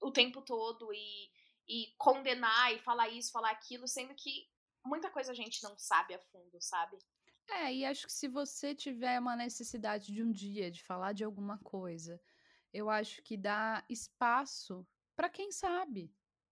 [0.02, 1.32] o tempo todo e,
[1.68, 4.48] e condenar e falar isso, falar aquilo, sendo que
[4.86, 6.98] muita coisa a gente não sabe a fundo, sabe?
[7.50, 11.24] É, e acho que se você tiver uma necessidade de um dia de falar de
[11.24, 12.22] alguma coisa,
[12.74, 16.12] eu acho que dá espaço para quem sabe.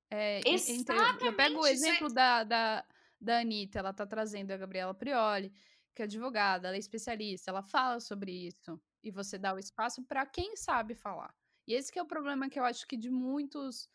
[0.09, 2.85] É, entre, eu pego o exemplo da, da,
[3.19, 5.51] da Anitta, ela tá trazendo a Gabriela Prioli,
[5.93, 10.03] que é advogada, ela é especialista, ela fala sobre isso, e você dá o espaço
[10.03, 11.33] para quem sabe falar.
[11.67, 13.89] E esse que é o problema que eu acho que de muitos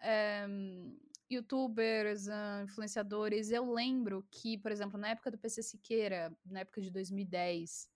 [0.00, 0.46] é,
[1.30, 6.80] youtubers, uh, influenciadores, eu lembro que, por exemplo, na época do PC Siqueira, na época
[6.80, 7.88] de 2010,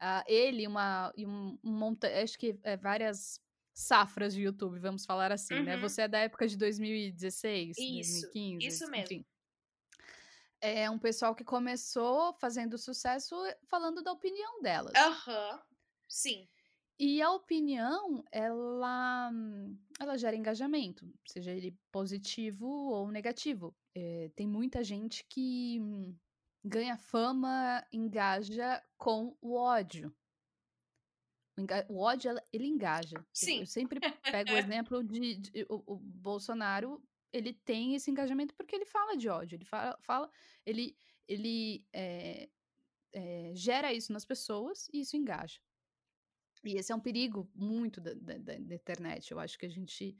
[0.00, 3.40] Uh, ele uma, e um, um monta acho que é, várias
[3.74, 5.60] safras de YouTube, vamos falar assim, né?
[5.60, 5.64] uhum.
[5.64, 5.76] né?
[5.76, 9.04] Você é da época de 2016, isso, 2015, isso mesmo.
[9.04, 9.26] Enfim.
[10.60, 13.34] É um pessoal que começou fazendo sucesso
[13.66, 14.94] falando da opinião delas.
[14.96, 15.58] Aham, uhum.
[16.08, 16.48] sim.
[16.98, 19.30] E a opinião, ela,
[20.00, 23.72] ela gera engajamento, seja ele positivo ou negativo.
[23.94, 25.80] É, tem muita gente que
[26.64, 30.12] ganha fama, engaja com o ódio.
[31.88, 33.24] O ódio, ele engaja.
[33.32, 33.60] Sim.
[33.60, 37.00] Eu sempre pego o exemplo de, de o, o, Bolsonaro,
[37.32, 39.56] ele tem esse engajamento porque ele fala de ódio.
[39.56, 40.30] Ele fala, fala
[40.66, 40.96] ele,
[41.28, 42.48] ele é,
[43.12, 45.60] é, gera isso nas pessoas e isso engaja.
[46.64, 49.30] E esse é um perigo muito da, da, da internet.
[49.30, 50.16] Eu acho que a gente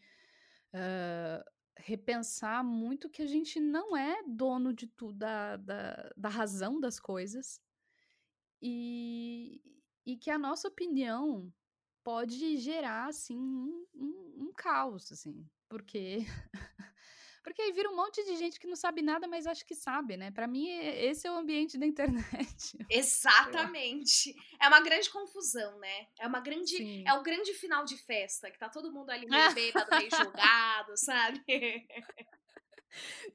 [0.74, 6.81] uh, repensar muito que a gente não é dono de tudo, da, da, da razão
[6.81, 7.61] das coisas.
[8.61, 9.62] E,
[10.05, 11.53] e que a nossa opinião
[12.03, 15.46] pode gerar, assim, um, um, um caos, assim.
[15.68, 16.18] Porque
[17.49, 20.19] Porque aí vira um monte de gente que não sabe nada, mas acha que sabe,
[20.19, 20.31] né?
[20.31, 22.77] Para mim, esse é o ambiente da internet.
[22.91, 24.37] Exatamente.
[24.61, 26.09] É uma grande confusão, né?
[26.21, 26.77] É uma grande.
[26.77, 27.05] Sim.
[27.07, 30.93] É o grande final de festa, que tá todo mundo ali meio bêbado, meio jogado,
[31.01, 31.43] sabe?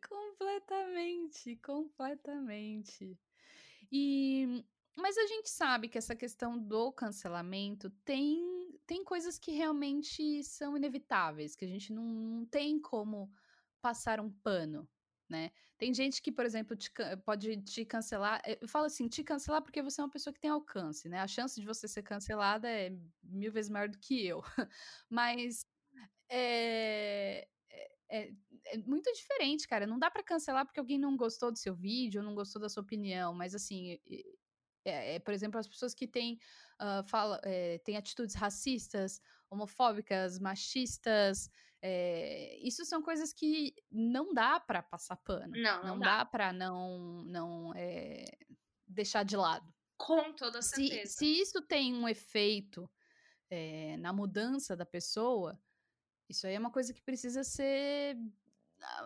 [0.08, 3.18] completamente, completamente.
[3.92, 4.64] E
[4.96, 10.78] mas a gente sabe que essa questão do cancelamento tem, tem coisas que realmente são
[10.78, 13.34] inevitáveis, que a gente não, não tem como
[13.84, 14.90] passar um pano,
[15.30, 15.52] né?
[15.78, 16.90] Tem gente que, por exemplo, te,
[17.26, 18.42] pode te cancelar.
[18.46, 21.20] Eh, eu falo assim, te cancelar porque você é uma pessoa que tem alcance, né?
[21.20, 22.90] A chance de você ser cancelada é
[23.22, 24.42] mil vezes maior do que eu.
[25.10, 25.66] Mas
[26.30, 27.46] é,
[28.10, 28.32] é,
[28.68, 29.86] é muito diferente, cara.
[29.86, 32.84] Não dá para cancelar porque alguém não gostou do seu vídeo, não gostou da sua
[32.84, 33.34] opinião.
[33.34, 34.00] Mas assim,
[34.86, 36.40] é, é, por exemplo, as pessoas que têm,
[36.82, 39.20] uh, fala, é, têm atitudes racistas,
[39.50, 41.50] homofóbicas, machistas,
[41.86, 45.52] é, isso são coisas que não dá para passar pano.
[45.54, 48.24] Não, não, não dá, dá para não, não é,
[48.88, 49.70] deixar de lado.
[49.98, 51.12] Com toda certeza.
[51.12, 52.90] Se, se isso tem um efeito
[53.50, 55.60] é, na mudança da pessoa,
[56.30, 58.18] isso aí é uma coisa que precisa ser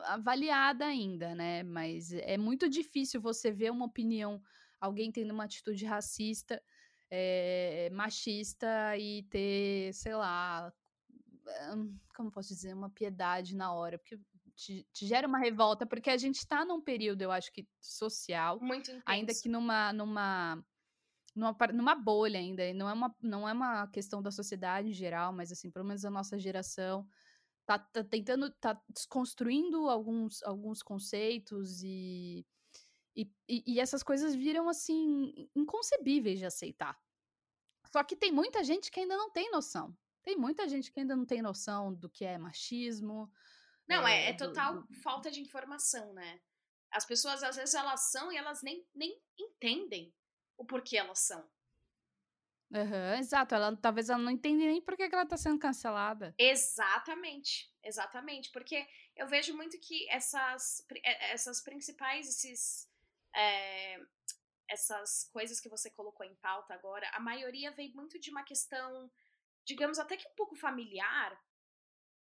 [0.06, 1.64] avaliada ainda, né?
[1.64, 4.40] Mas é muito difícil você ver uma opinião,
[4.80, 6.62] alguém tendo uma atitude racista,
[7.10, 10.72] é, machista e ter, sei lá,
[12.16, 14.20] como posso dizer, uma piedade na hora, porque
[14.56, 18.60] te, te, gera uma revolta, porque a gente está num período, eu acho que social,
[19.06, 20.64] ainda que numa numa
[21.36, 25.32] numa, numa bolha ainda, não é uma não é uma questão da sociedade em geral,
[25.32, 27.08] mas assim, pelo menos a nossa geração
[27.66, 32.46] tá, tá tentando tá desconstruindo alguns alguns conceitos e
[33.16, 36.96] e, e essas coisas viram assim inconcebíveis de aceitar.
[37.92, 39.96] Só que tem muita gente que ainda não tem noção.
[40.28, 43.32] Tem muita gente que ainda não tem noção do que é machismo.
[43.88, 44.94] Não, é, é, é total do...
[44.96, 46.42] falta de informação, né?
[46.92, 50.14] As pessoas, às vezes, elas são e elas nem, nem entendem
[50.58, 51.50] o porquê elas são.
[52.70, 56.36] Uhum, exato, ela talvez ela não entenda nem por que ela está sendo cancelada.
[56.38, 58.86] Exatamente, exatamente, porque
[59.16, 60.86] eu vejo muito que essas,
[61.32, 62.92] essas principais, esses,
[63.34, 63.98] é,
[64.68, 69.10] essas coisas que você colocou em pauta agora, a maioria vem muito de uma questão
[69.68, 71.38] digamos, até que um pouco familiar,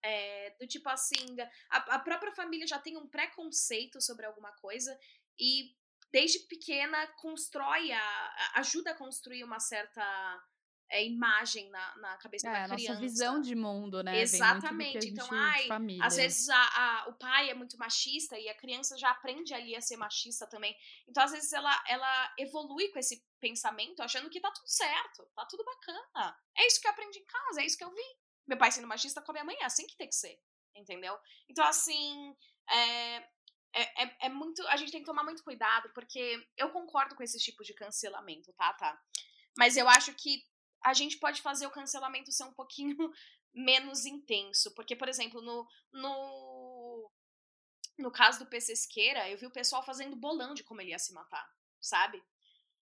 [0.02, 1.36] é, do tipo assim,
[1.70, 4.98] a, a própria família já tem um preconceito sobre alguma coisa
[5.38, 5.76] e
[6.10, 10.42] desde pequena constrói, a, ajuda a construir uma certa
[10.90, 12.92] é, imagem na, na cabeça é, da criança.
[12.92, 14.20] A nossa visão de mundo, né?
[14.20, 15.08] Exatamente.
[15.08, 15.68] Então, ai,
[16.00, 19.74] às vezes a, a, o pai é muito machista e a criança já aprende ali
[19.74, 20.76] a ser machista também.
[21.08, 25.44] Então, às vezes, ela, ela evolui com esse pensamento achando que tá tudo certo, tá
[25.46, 26.36] tudo bacana.
[26.56, 28.16] É isso que eu aprendi em casa, é isso que eu vi.
[28.46, 30.40] Meu pai sendo machista com a minha mãe, é assim que tem que ser.
[30.74, 31.18] Entendeu?
[31.48, 32.34] Então, assim.
[32.68, 33.16] É,
[33.76, 34.66] é, é, é muito.
[34.68, 38.52] A gente tem que tomar muito cuidado, porque eu concordo com esse tipo de cancelamento,
[38.54, 38.72] tá?
[38.72, 38.98] Tá.
[39.58, 40.42] Mas eu acho que
[40.86, 42.96] a gente pode fazer o cancelamento ser um pouquinho
[43.52, 44.72] menos intenso.
[44.74, 47.10] Porque, por exemplo, no, no,
[47.98, 50.98] no caso do PC Esqueira, eu vi o pessoal fazendo bolão de como ele ia
[50.98, 51.44] se matar,
[51.80, 52.22] sabe?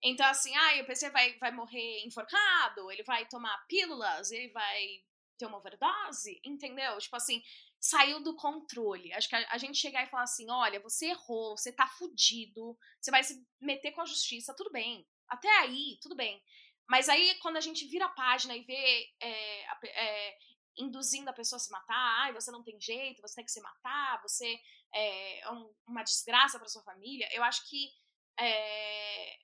[0.03, 5.05] Então, assim, ah, o PC vai, vai morrer enforcado, ele vai tomar pílulas, ele vai
[5.39, 6.99] ter uma overdose, entendeu?
[6.99, 7.41] Tipo assim,
[7.81, 9.13] saiu do controle.
[9.13, 12.77] Acho que a, a, gente chegar e falar assim: olha, você errou, você tá fudido,
[13.01, 15.07] você vai se meter com a justiça, tudo bem.
[15.29, 16.43] Até aí, tudo bem.
[16.89, 20.39] Mas aí, quando a gente vira a página e vê é, é,
[20.77, 23.61] induzindo a pessoa a se matar, ai, você não tem jeito, você tem que se
[23.61, 24.59] matar, você
[24.95, 27.91] é, é um, uma desgraça para sua família, eu acho que
[28.39, 29.37] é,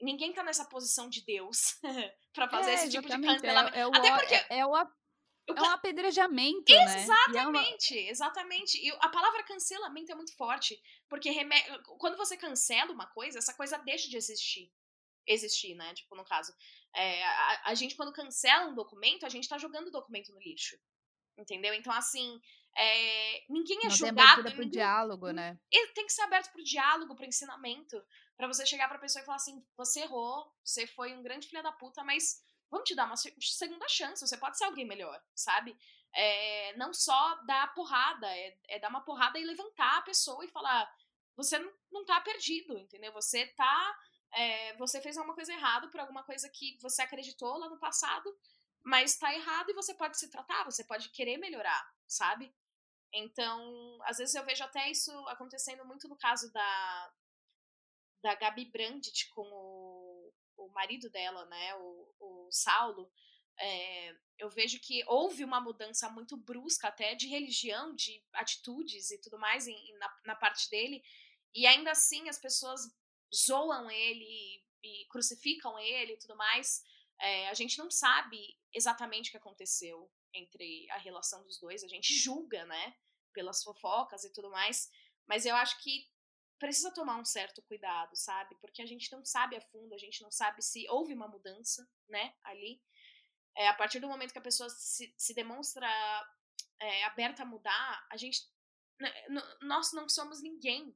[0.00, 1.78] ninguém tá nessa posição de Deus
[2.32, 3.76] para fazer é, esse tipo de é, cancelamento.
[3.76, 4.34] É, é o, Até porque.
[4.34, 8.08] É, é o, é um apedrejamento, exatamente, né?
[8.08, 11.56] Exatamente, E a palavra cancelamento é muito forte, porque reme...
[11.98, 14.70] quando você cancela uma coisa, essa coisa deixa de existir.
[15.26, 15.92] Existir, né?
[15.94, 16.52] Tipo, no caso.
[16.94, 20.40] É, a, a, gente, quando cancela um documento, a gente tá jogando o documento no
[20.40, 20.76] lixo.
[21.38, 21.72] Entendeu?
[21.72, 22.40] Então, assim,
[22.76, 24.42] é, ninguém é Não julgado.
[24.42, 25.58] Tem pro ninguém, diálogo, né?
[25.70, 28.02] Ele tem que ser aberto pro diálogo, pro ensinamento.
[28.36, 31.62] para você chegar pra pessoa e falar assim: você errou, você foi um grande filho
[31.62, 35.76] da puta, mas vamos te dar uma segunda chance, você pode ser alguém melhor, sabe?
[36.12, 40.48] É, não só dar porrada, é, é, dar uma porrada e levantar a pessoa e
[40.48, 40.90] falar:
[41.36, 43.12] você não, não tá perdido, entendeu?
[43.12, 43.98] Você tá.
[44.32, 48.36] É, você fez alguma coisa errada por alguma coisa que você acreditou lá no passado,
[48.82, 52.54] mas tá errado e você pode se tratar, você pode querer melhorar, sabe?
[53.12, 57.12] Então, às vezes eu vejo até isso acontecendo muito no caso da,
[58.22, 63.10] da Gabi Brandt com o, o marido dela, né, o, o Saulo.
[63.58, 69.20] É, eu vejo que houve uma mudança muito brusca até de religião, de atitudes e
[69.20, 71.02] tudo mais em, na, na parte dele,
[71.54, 72.80] e ainda assim as pessoas
[73.34, 76.82] zoam ele e, crucificam ele e tudo mais.
[77.20, 81.84] É, a gente não sabe exatamente o que aconteceu entre a relação dos dois.
[81.84, 82.96] A gente julga, né?
[83.32, 84.90] Pelas fofocas e tudo mais.
[85.26, 86.08] Mas eu acho que
[86.58, 88.54] precisa tomar um certo cuidado, sabe?
[88.60, 91.88] Porque a gente não sabe a fundo, a gente não sabe se houve uma mudança,
[92.08, 92.34] né?
[92.44, 92.82] Ali.
[93.56, 95.88] É, a partir do momento que a pessoa se, se demonstra
[96.80, 98.40] é, aberta a mudar, a gente.
[99.00, 99.12] Né,
[99.62, 100.92] nós não somos ninguém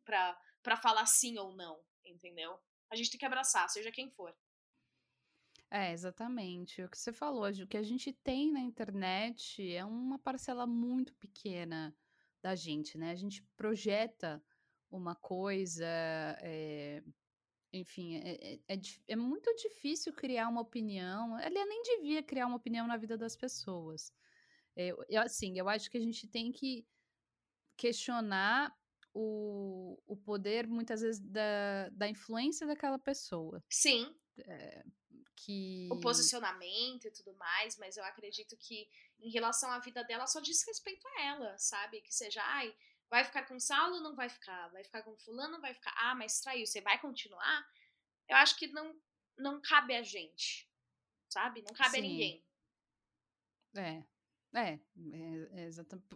[0.64, 2.58] para falar sim ou não, entendeu?
[2.90, 4.34] A gente tem que abraçar, seja quem for.
[5.70, 6.82] É, exatamente.
[6.82, 11.14] O que você falou, o que a gente tem na internet é uma parcela muito
[11.16, 11.94] pequena
[12.42, 13.10] da gente, né?
[13.10, 14.42] A gente projeta
[14.90, 15.84] uma coisa,
[16.40, 17.02] é,
[17.72, 21.38] enfim, é, é, é, é, muito difícil criar uma opinião.
[21.40, 24.12] Ele nem devia criar uma opinião na vida das pessoas.
[24.76, 26.86] É, eu, assim, eu acho que a gente tem que
[27.76, 28.72] questionar
[29.14, 33.62] o, o poder, muitas vezes, da, da influência daquela pessoa.
[33.70, 34.14] Sim.
[34.38, 34.84] É,
[35.36, 35.88] que...
[35.92, 38.88] O posicionamento e tudo mais, mas eu acredito que
[39.20, 42.00] em relação à vida dela só diz respeito a ela, sabe?
[42.00, 42.74] Que seja, ai,
[43.08, 44.68] vai ficar com Saulo não vai ficar?
[44.70, 45.94] Vai ficar com fulano vai ficar?
[45.96, 47.64] Ah, mas traiu, você vai continuar?
[48.28, 49.00] Eu acho que não,
[49.38, 50.68] não cabe a gente,
[51.28, 51.62] sabe?
[51.62, 51.98] Não cabe Sim.
[51.98, 52.44] a ninguém.
[53.76, 54.04] É,
[54.54, 54.78] é,
[55.12, 56.06] é, é exatamente.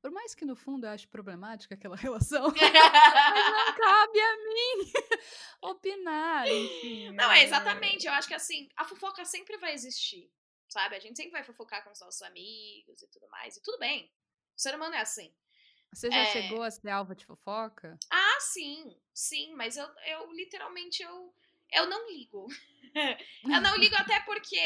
[0.00, 4.92] Por mais que no fundo eu ache problemática aquela relação, mas não cabe a mim
[5.62, 7.10] opinar, enfim.
[7.12, 8.06] Não, é exatamente.
[8.06, 10.30] Eu acho que assim, a fofoca sempre vai existir,
[10.68, 10.96] sabe?
[10.96, 14.10] A gente sempre vai fofocar com os nossos amigos e tudo mais, e tudo bem.
[14.56, 15.34] O ser humano é assim.
[15.92, 16.32] Você já é...
[16.32, 17.98] chegou a ser alva de fofoca?
[18.10, 21.34] Ah, sim, sim, mas eu, eu literalmente eu,
[21.72, 22.46] eu não ligo.
[23.44, 24.58] eu não ligo até porque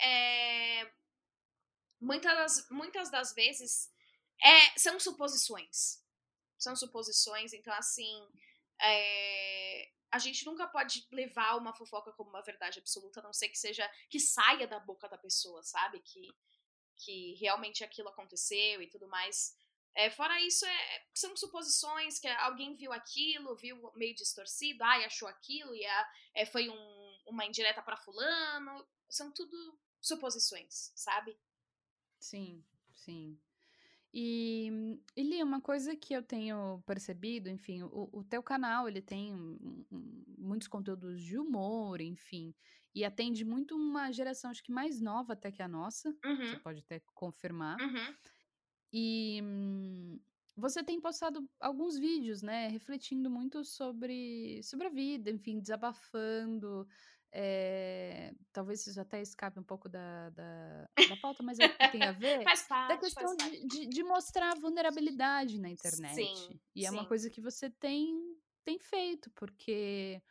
[0.00, 0.90] é,
[2.04, 3.90] muitas das, muitas das vezes
[4.42, 6.02] é, são suposições.
[6.58, 8.28] São suposições, então assim.
[8.80, 13.48] É, a gente nunca pode levar uma fofoca como uma verdade absoluta, a não ser
[13.48, 13.90] que seja.
[14.08, 16.00] que saia da boca da pessoa, sabe?
[16.00, 16.28] Que,
[16.96, 19.56] que realmente aquilo aconteceu e tudo mais.
[19.96, 25.28] É, fora isso, é, são suposições que alguém viu aquilo, viu meio distorcido, ai, achou
[25.28, 28.86] aquilo, e a, é, foi um, uma indireta para fulano.
[29.08, 31.36] São tudo suposições, sabe?
[32.24, 32.64] Sim,
[32.94, 33.38] sim.
[34.14, 34.70] E,
[35.16, 39.84] Eli, uma coisa que eu tenho percebido, enfim, o, o teu canal, ele tem um,
[39.92, 42.54] um, muitos conteúdos de humor, enfim,
[42.94, 46.44] e atende muito uma geração, acho que mais nova até que a nossa, uhum.
[46.46, 47.80] você pode até confirmar.
[47.80, 48.16] Uhum.
[48.92, 50.20] E hum,
[50.56, 56.86] você tem postado alguns vídeos, né, refletindo muito sobre, sobre a vida, enfim, desabafando,
[57.36, 62.02] é, talvez isso até escape um pouco da, da, da pauta, mas é que tem
[62.04, 66.14] a ver faz parte, da questão de, de, de, mostrar vulnerabilidade na internet.
[66.14, 66.86] Sim, e sim.
[66.86, 68.14] é uma coisa que você tem,
[68.64, 70.22] tem feito, porque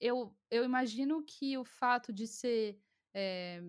[0.00, 2.80] eu, eu imagino que o fato de ser
[3.14, 3.62] é,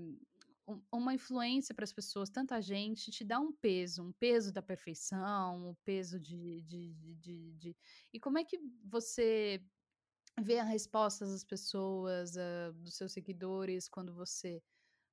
[0.91, 5.69] uma influência para as pessoas, tanta gente, te dá um peso, um peso da perfeição,
[5.69, 7.77] um peso de, de, de, de,
[8.11, 9.63] E como é que você
[10.41, 14.61] ver as respostas das pessoas, uh, dos seus seguidores, quando você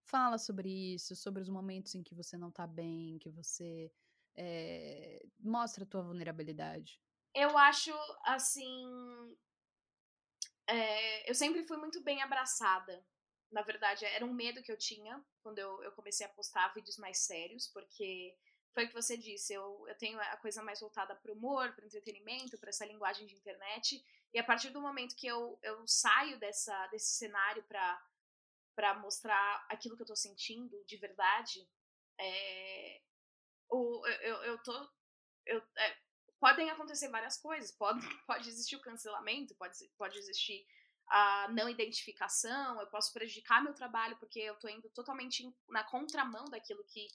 [0.04, 3.92] fala sobre isso, sobre os momentos em que você não tá bem, que você
[4.34, 7.00] é, mostra a tua vulnerabilidade?
[7.34, 7.92] Eu acho,
[8.24, 9.36] assim.
[10.66, 13.04] É, eu sempre fui muito bem abraçada.
[13.50, 16.96] Na verdade, era um medo que eu tinha quando eu, eu comecei a postar vídeos
[16.96, 18.34] mais sérios, porque
[18.72, 21.74] foi o que você disse, eu, eu tenho a coisa mais voltada para o humor,
[21.74, 24.02] para entretenimento, para essa linguagem de internet.
[24.32, 29.96] E a partir do momento que eu, eu saio dessa, desse cenário para mostrar aquilo
[29.96, 31.68] que eu tô sentindo de verdade,
[32.18, 33.02] é,
[33.68, 34.90] o, eu, eu tô.
[35.44, 35.96] Eu, é,
[36.40, 37.72] podem acontecer várias coisas.
[37.72, 40.66] Pode, pode existir o cancelamento, pode, pode existir
[41.08, 46.46] a não identificação, eu posso prejudicar meu trabalho porque eu tô indo totalmente na contramão
[46.46, 47.06] daquilo que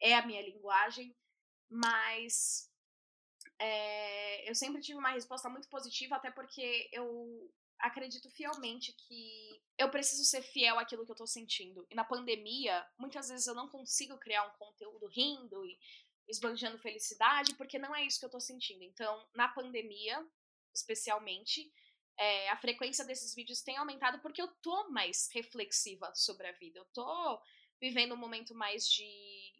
[0.00, 1.14] é a minha linguagem,
[1.68, 2.71] mas
[3.62, 7.48] é, eu sempre tive uma resposta muito positiva, até porque eu
[7.78, 11.86] acredito fielmente que eu preciso ser fiel àquilo que eu tô sentindo.
[11.88, 15.78] E na pandemia, muitas vezes eu não consigo criar um conteúdo rindo e
[16.28, 18.82] esbanjando felicidade, porque não é isso que eu tô sentindo.
[18.82, 20.26] Então, na pandemia,
[20.74, 21.72] especialmente,
[22.18, 26.80] é, a frequência desses vídeos tem aumentado porque eu tô mais reflexiva sobre a vida.
[26.80, 27.40] Eu tô
[27.80, 29.52] vivendo um momento mais de.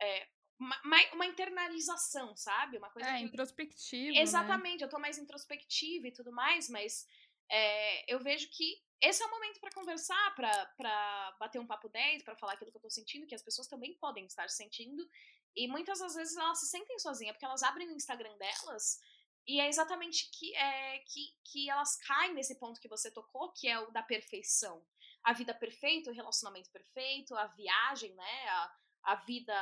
[0.00, 2.78] É, uma, uma, internalização, sabe?
[2.78, 3.08] Uma coisa.
[3.08, 3.24] É, que...
[3.24, 4.12] introspectiva.
[4.12, 4.20] Né?
[4.20, 4.86] Exatamente, né?
[4.86, 7.06] eu tô mais introspectiva e tudo mais, mas
[7.50, 12.24] é, eu vejo que esse é o momento para conversar, para bater um papo 10,
[12.24, 15.08] para falar aquilo que eu tô sentindo, que as pessoas também podem estar sentindo.
[15.54, 19.00] E muitas das vezes elas se sentem sozinhas, porque elas abrem o Instagram delas
[19.48, 23.66] e é exatamente que, é, que, que elas caem nesse ponto que você tocou, que
[23.66, 24.84] é o da perfeição.
[25.24, 28.48] A vida perfeita, o relacionamento perfeito, a viagem, né?
[28.50, 29.54] A, a vida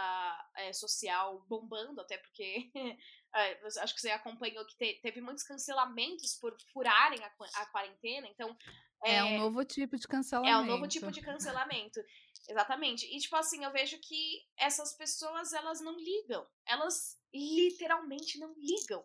[0.56, 2.70] é, social bombando, até porque
[3.34, 7.32] é, acho que você acompanhou que te, teve muitos cancelamentos por furarem a,
[7.62, 8.56] a quarentena, então.
[9.04, 10.56] É, é, um novo tipo de cancelamento.
[10.56, 12.00] É um novo tipo de cancelamento.
[12.48, 13.06] Exatamente.
[13.06, 16.46] E, tipo assim, eu vejo que essas pessoas, elas não ligam.
[16.64, 19.04] Elas literalmente não ligam.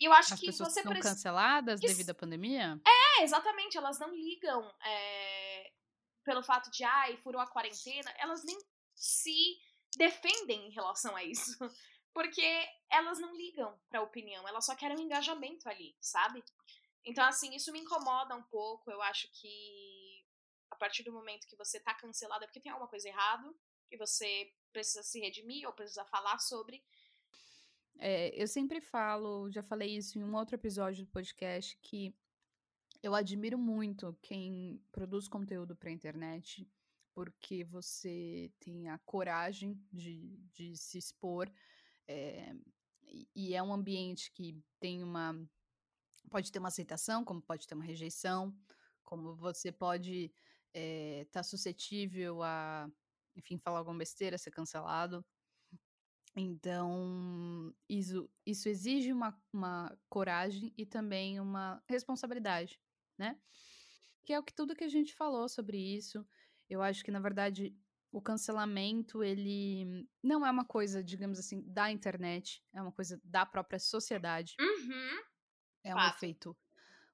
[0.00, 2.80] E eu acho As que pessoas você são canceladas devido à pandemia?
[2.86, 3.76] É, exatamente.
[3.76, 4.74] Elas não ligam
[6.24, 8.12] pelo fato de, ai, furou a quarentena.
[8.18, 8.58] Elas nem
[9.00, 9.58] se
[9.96, 11.56] defendem em relação a isso.
[12.12, 16.42] Porque elas não ligam pra opinião, elas só querem um engajamento ali, sabe?
[17.04, 18.90] Então, assim, isso me incomoda um pouco.
[18.90, 20.24] Eu acho que
[20.70, 23.54] a partir do momento que você tá cancelada é porque tem alguma coisa errada
[23.90, 26.84] e você precisa se redimir ou precisa falar sobre.
[27.98, 32.14] É, eu sempre falo, já falei isso em um outro episódio do podcast, que
[33.02, 36.68] eu admiro muito quem produz conteúdo para internet
[37.20, 41.52] porque você tem a coragem de, de se expor.
[42.08, 42.54] É,
[43.34, 45.38] e é um ambiente que tem uma.
[46.30, 48.56] Pode ter uma aceitação, como pode ter uma rejeição,
[49.04, 50.32] como você pode estar
[50.72, 52.90] é, tá suscetível a,
[53.36, 55.22] enfim, falar alguma besteira, ser cancelado.
[56.34, 62.80] Então, isso, isso exige uma, uma coragem e também uma responsabilidade,
[63.18, 63.38] né?
[64.22, 66.24] Que é o que tudo que a gente falou sobre isso.
[66.70, 67.76] Eu acho que, na verdade,
[68.12, 73.44] o cancelamento, ele não é uma coisa, digamos assim, da internet, é uma coisa da
[73.44, 74.54] própria sociedade.
[74.58, 75.20] Uhum.
[75.84, 76.04] É Fato.
[76.04, 76.56] um efeito.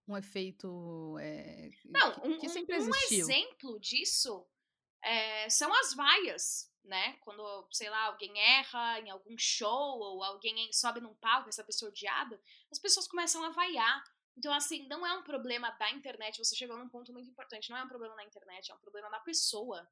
[0.09, 1.17] Um efeito.
[1.19, 3.27] É, não, que, um, que sempre existiu.
[3.27, 4.47] Um exemplo disso
[5.03, 7.15] é, são as vaias, né?
[7.21, 11.91] Quando, sei lá, alguém erra em algum show ou alguém sobe num palco, essa pessoa
[11.91, 12.41] odiada,
[12.71, 14.03] as pessoas começam a vaiar.
[14.37, 16.39] Então, assim, não é um problema da internet.
[16.39, 17.71] Você chegou num ponto muito importante.
[17.71, 19.89] Não é um problema da internet, é um problema da pessoa.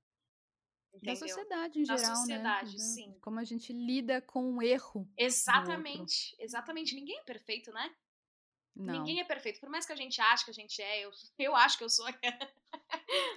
[0.92, 1.14] Entendeu?
[1.14, 2.78] Da sociedade em da geral, sociedade, né?
[2.78, 3.18] sim.
[3.20, 5.10] Como a gente lida com o erro.
[5.16, 6.94] Exatamente, exatamente.
[6.94, 7.94] Ninguém é perfeito, né?
[8.76, 8.92] Não.
[8.92, 9.60] Ninguém é perfeito.
[9.60, 11.90] Por mais que a gente ache que a gente é, eu, eu acho que eu
[11.90, 12.06] sou.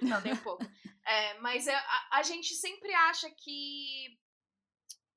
[0.02, 0.64] não, nem um pouco.
[1.04, 4.18] É, mas é, a, a gente sempre acha que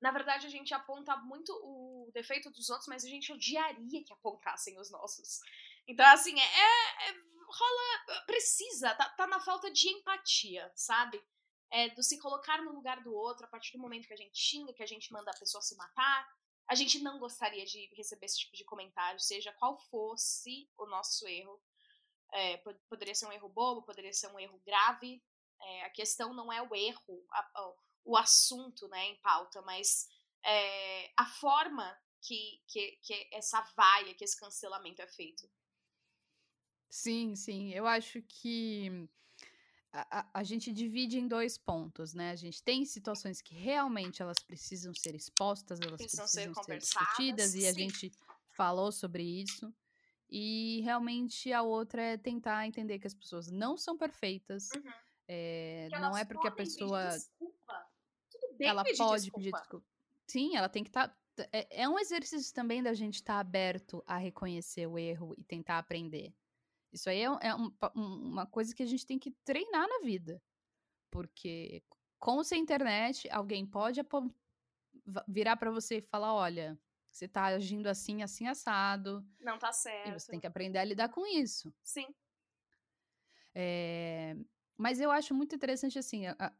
[0.02, 4.12] na verdade, a gente aponta muito o defeito dos outros, mas a gente odiaria que
[4.12, 5.40] apontassem os nossos.
[5.88, 7.14] Então, assim, é, é, é
[7.52, 8.24] rola.
[8.26, 11.22] Precisa, tá, tá, na falta de empatia, sabe?
[11.70, 14.38] É, do se colocar no lugar do outro a partir do momento que a gente
[14.38, 16.28] xinga, que a gente manda a pessoa se matar.
[16.68, 21.28] A gente não gostaria de receber esse tipo de comentário, seja qual fosse o nosso
[21.28, 21.62] erro.
[22.34, 22.58] É,
[22.90, 25.22] poderia ser um erro bobo, poderia ser um erro grave.
[25.62, 27.74] É, a questão não é o erro, a,
[28.06, 30.08] o assunto né, em pauta, mas
[30.44, 35.50] é, a forma que, que, que essa vaia, que esse cancelamento é feito.
[36.92, 37.72] Sim, sim.
[37.72, 39.08] Eu acho que
[39.94, 42.32] a, a, a, gente divide em dois pontos, né?
[42.32, 46.78] A gente tem situações que realmente elas precisam ser expostas, elas precisam, precisam ser, ser
[46.80, 48.12] discutidas, e a gente
[48.50, 49.74] falou sobre isso.
[50.30, 54.70] E realmente a outra é tentar entender que as pessoas não são perfeitas.
[54.76, 54.92] Uhum.
[55.30, 57.10] É, não é porque a pessoa.
[57.10, 57.88] Desculpa.
[58.30, 59.40] Tudo bem ela pedir pode desculpa.
[59.40, 59.86] pedir desculpa.
[60.28, 61.08] Sim, ela tem que estar.
[61.08, 65.34] Tá, é, é um exercício também da gente estar tá aberto a reconhecer o erro
[65.38, 66.34] e tentar aprender.
[66.92, 70.42] Isso aí é, é um, uma coisa que a gente tem que treinar na vida.
[71.10, 71.84] Porque
[72.20, 74.02] com sem internet, alguém pode
[75.28, 76.80] virar para você e falar, olha,
[77.10, 79.26] você tá agindo assim, assim, assado.
[79.40, 80.10] Não tá certo.
[80.10, 81.74] E você tem que aprender a lidar com isso.
[81.84, 82.08] Sim.
[83.54, 84.36] É,
[84.78, 86.54] mas eu acho muito interessante, assim, a, a,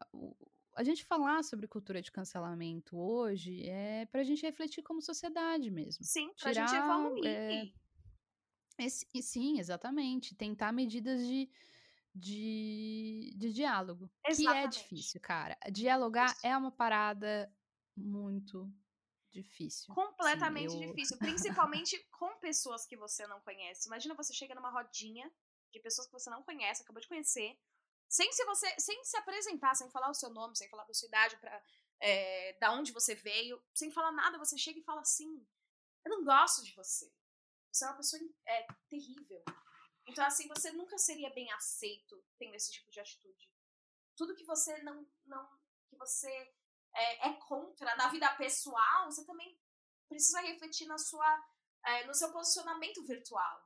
[0.76, 6.04] a, gente falar sobre cultura de cancelamento hoje é pra gente refletir como sociedade mesmo.
[6.04, 7.26] Sim, pra Tirar, gente evoluir.
[7.26, 7.72] É,
[8.78, 10.36] esse, sim, exatamente.
[10.36, 11.50] Tentar medidas de,
[12.14, 14.10] de, de diálogo.
[14.26, 14.70] Exatamente.
[14.70, 15.58] Que é difícil, cara.
[15.72, 16.48] Dialogar Isso.
[16.48, 17.54] é uma parada
[17.96, 18.72] muito
[19.32, 19.94] difícil.
[19.94, 20.90] Completamente Sim, eu...
[20.90, 21.18] difícil.
[21.66, 23.88] Principalmente com pessoas que você não conhece.
[23.88, 25.32] Imagina você chega numa rodinha
[25.72, 27.58] de pessoas que você não conhece, acabou de conhecer,
[28.10, 31.08] sem se você, sem se apresentar, sem falar o seu nome, sem falar a sua
[31.08, 31.64] idade, pra,
[32.02, 35.48] é, da onde você veio, sem falar nada, você chega e fala assim:
[36.04, 37.10] Eu não gosto de você.
[37.72, 39.44] Você é uma pessoa é, terrível.
[40.06, 43.50] Então, assim, você nunca seria bem aceito tendo esse tipo de atitude.
[44.16, 45.08] Tudo que você não.
[45.26, 46.54] não que você
[46.94, 49.58] é, é contra na vida pessoal, você também
[50.08, 51.48] precisa refletir na sua,
[51.86, 53.66] é, no seu posicionamento virtual.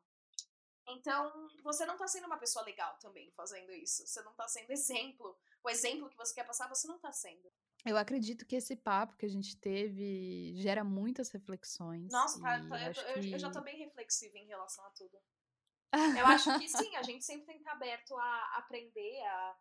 [0.88, 4.06] Então, você não tá sendo uma pessoa legal também fazendo isso.
[4.06, 5.36] Você não tá sendo exemplo.
[5.64, 7.52] O exemplo que você quer passar, você não tá sendo.
[7.86, 12.12] Eu acredito que esse papo que a gente teve gera muitas reflexões.
[12.12, 13.32] Nossa, tá, tá, eu, eu, que...
[13.34, 15.22] eu, já tô bem reflexiva em relação a tudo.
[16.18, 19.58] eu acho que sim, a gente sempre tem que estar aberto a aprender, a,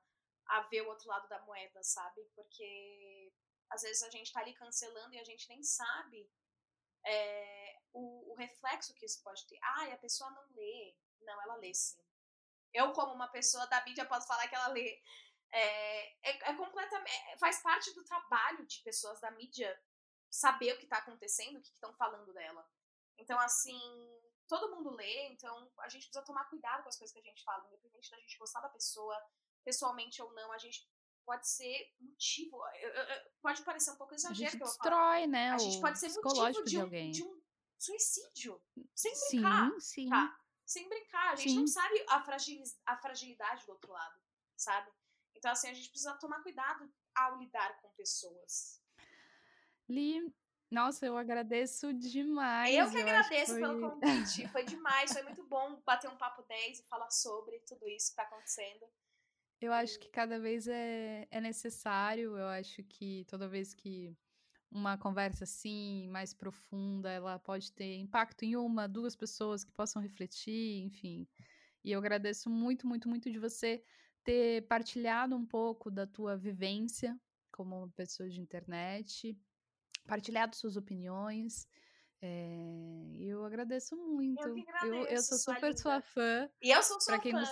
[0.47, 2.22] a ver o outro lado da moeda, sabe?
[2.35, 3.31] Porque
[3.70, 6.29] às vezes a gente tá ali cancelando e a gente nem sabe
[7.05, 9.59] é, o, o, reflexo que isso pode ter.
[9.62, 10.97] Ah, a pessoa não lê.
[11.20, 12.03] Não, ela lê sim.
[12.72, 15.01] Eu, como uma pessoa da mídia, posso falar que ela lê.
[15.53, 17.11] É, é, é completamente.
[17.11, 19.78] É, faz parte do trabalho de pessoas da mídia
[20.30, 22.68] saber o que está acontecendo, o que estão falando dela.
[23.16, 23.80] Então, assim,
[24.49, 27.45] todo mundo lê, então a gente precisa tomar cuidado com as coisas que a gente
[27.45, 29.16] fala, independente da gente gostar da pessoa,
[29.64, 30.88] pessoalmente ou não, a gente
[31.24, 32.61] pode ser motivo.
[33.40, 34.49] Pode parecer um pouco exagero.
[34.49, 35.51] A gente destrói, né?
[35.51, 37.42] A gente pode ser motivo de, um, de, um,
[37.78, 38.62] suicídio.
[38.95, 39.70] Sem brincar.
[39.72, 40.09] Sim, sim.
[40.09, 40.38] Tá?
[40.66, 41.32] Sem brincar.
[41.32, 41.59] A gente sim.
[41.59, 44.20] não sabe a, fragiliz, a fragilidade do outro lado,
[44.57, 44.90] sabe?
[45.35, 48.82] Então, assim, a gente precisa tomar cuidado ao lidar com pessoas.
[49.89, 50.32] Li,
[50.70, 52.74] nossa, eu agradeço demais.
[52.74, 53.61] Eu que eu agradeço foi...
[53.61, 54.49] pelo convite.
[54.53, 58.16] Foi demais, foi muito bom bater um papo 10 e falar sobre tudo isso que
[58.16, 58.87] tá acontecendo.
[59.61, 64.16] Eu acho que cada vez é, é necessário, eu acho que toda vez que
[64.70, 70.03] uma conversa assim, mais profunda, ela pode ter impacto em uma, duas pessoas que possam
[70.03, 71.28] refletir, enfim.
[71.85, 73.82] E eu agradeço muito, muito, muito de você
[74.25, 77.18] ter partilhado um pouco da tua vivência
[77.53, 79.39] como pessoa de internet,
[80.07, 81.68] partilhado suas opiniões.
[82.20, 84.43] É, eu agradeço muito.
[84.49, 86.49] Eu, agradeço, eu, eu sou super sua fã.
[86.61, 87.39] E eu sou sua quem fã.
[87.39, 87.47] Não,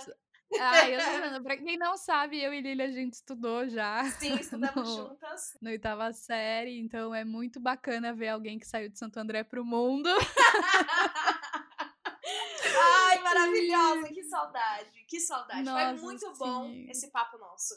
[0.59, 0.99] ah, eu
[1.43, 4.03] Pra quem não sabe, eu e Lilia a gente estudou já.
[4.11, 5.57] Sim, estudamos no, juntas.
[5.61, 9.65] No oitava série, então é muito bacana ver alguém que saiu de Santo André pro
[9.65, 10.09] mundo.
[13.33, 15.63] Maravilhosa, que saudade, que saudade.
[15.63, 16.39] Nossa, Foi muito sim.
[16.39, 17.73] bom esse papo nosso.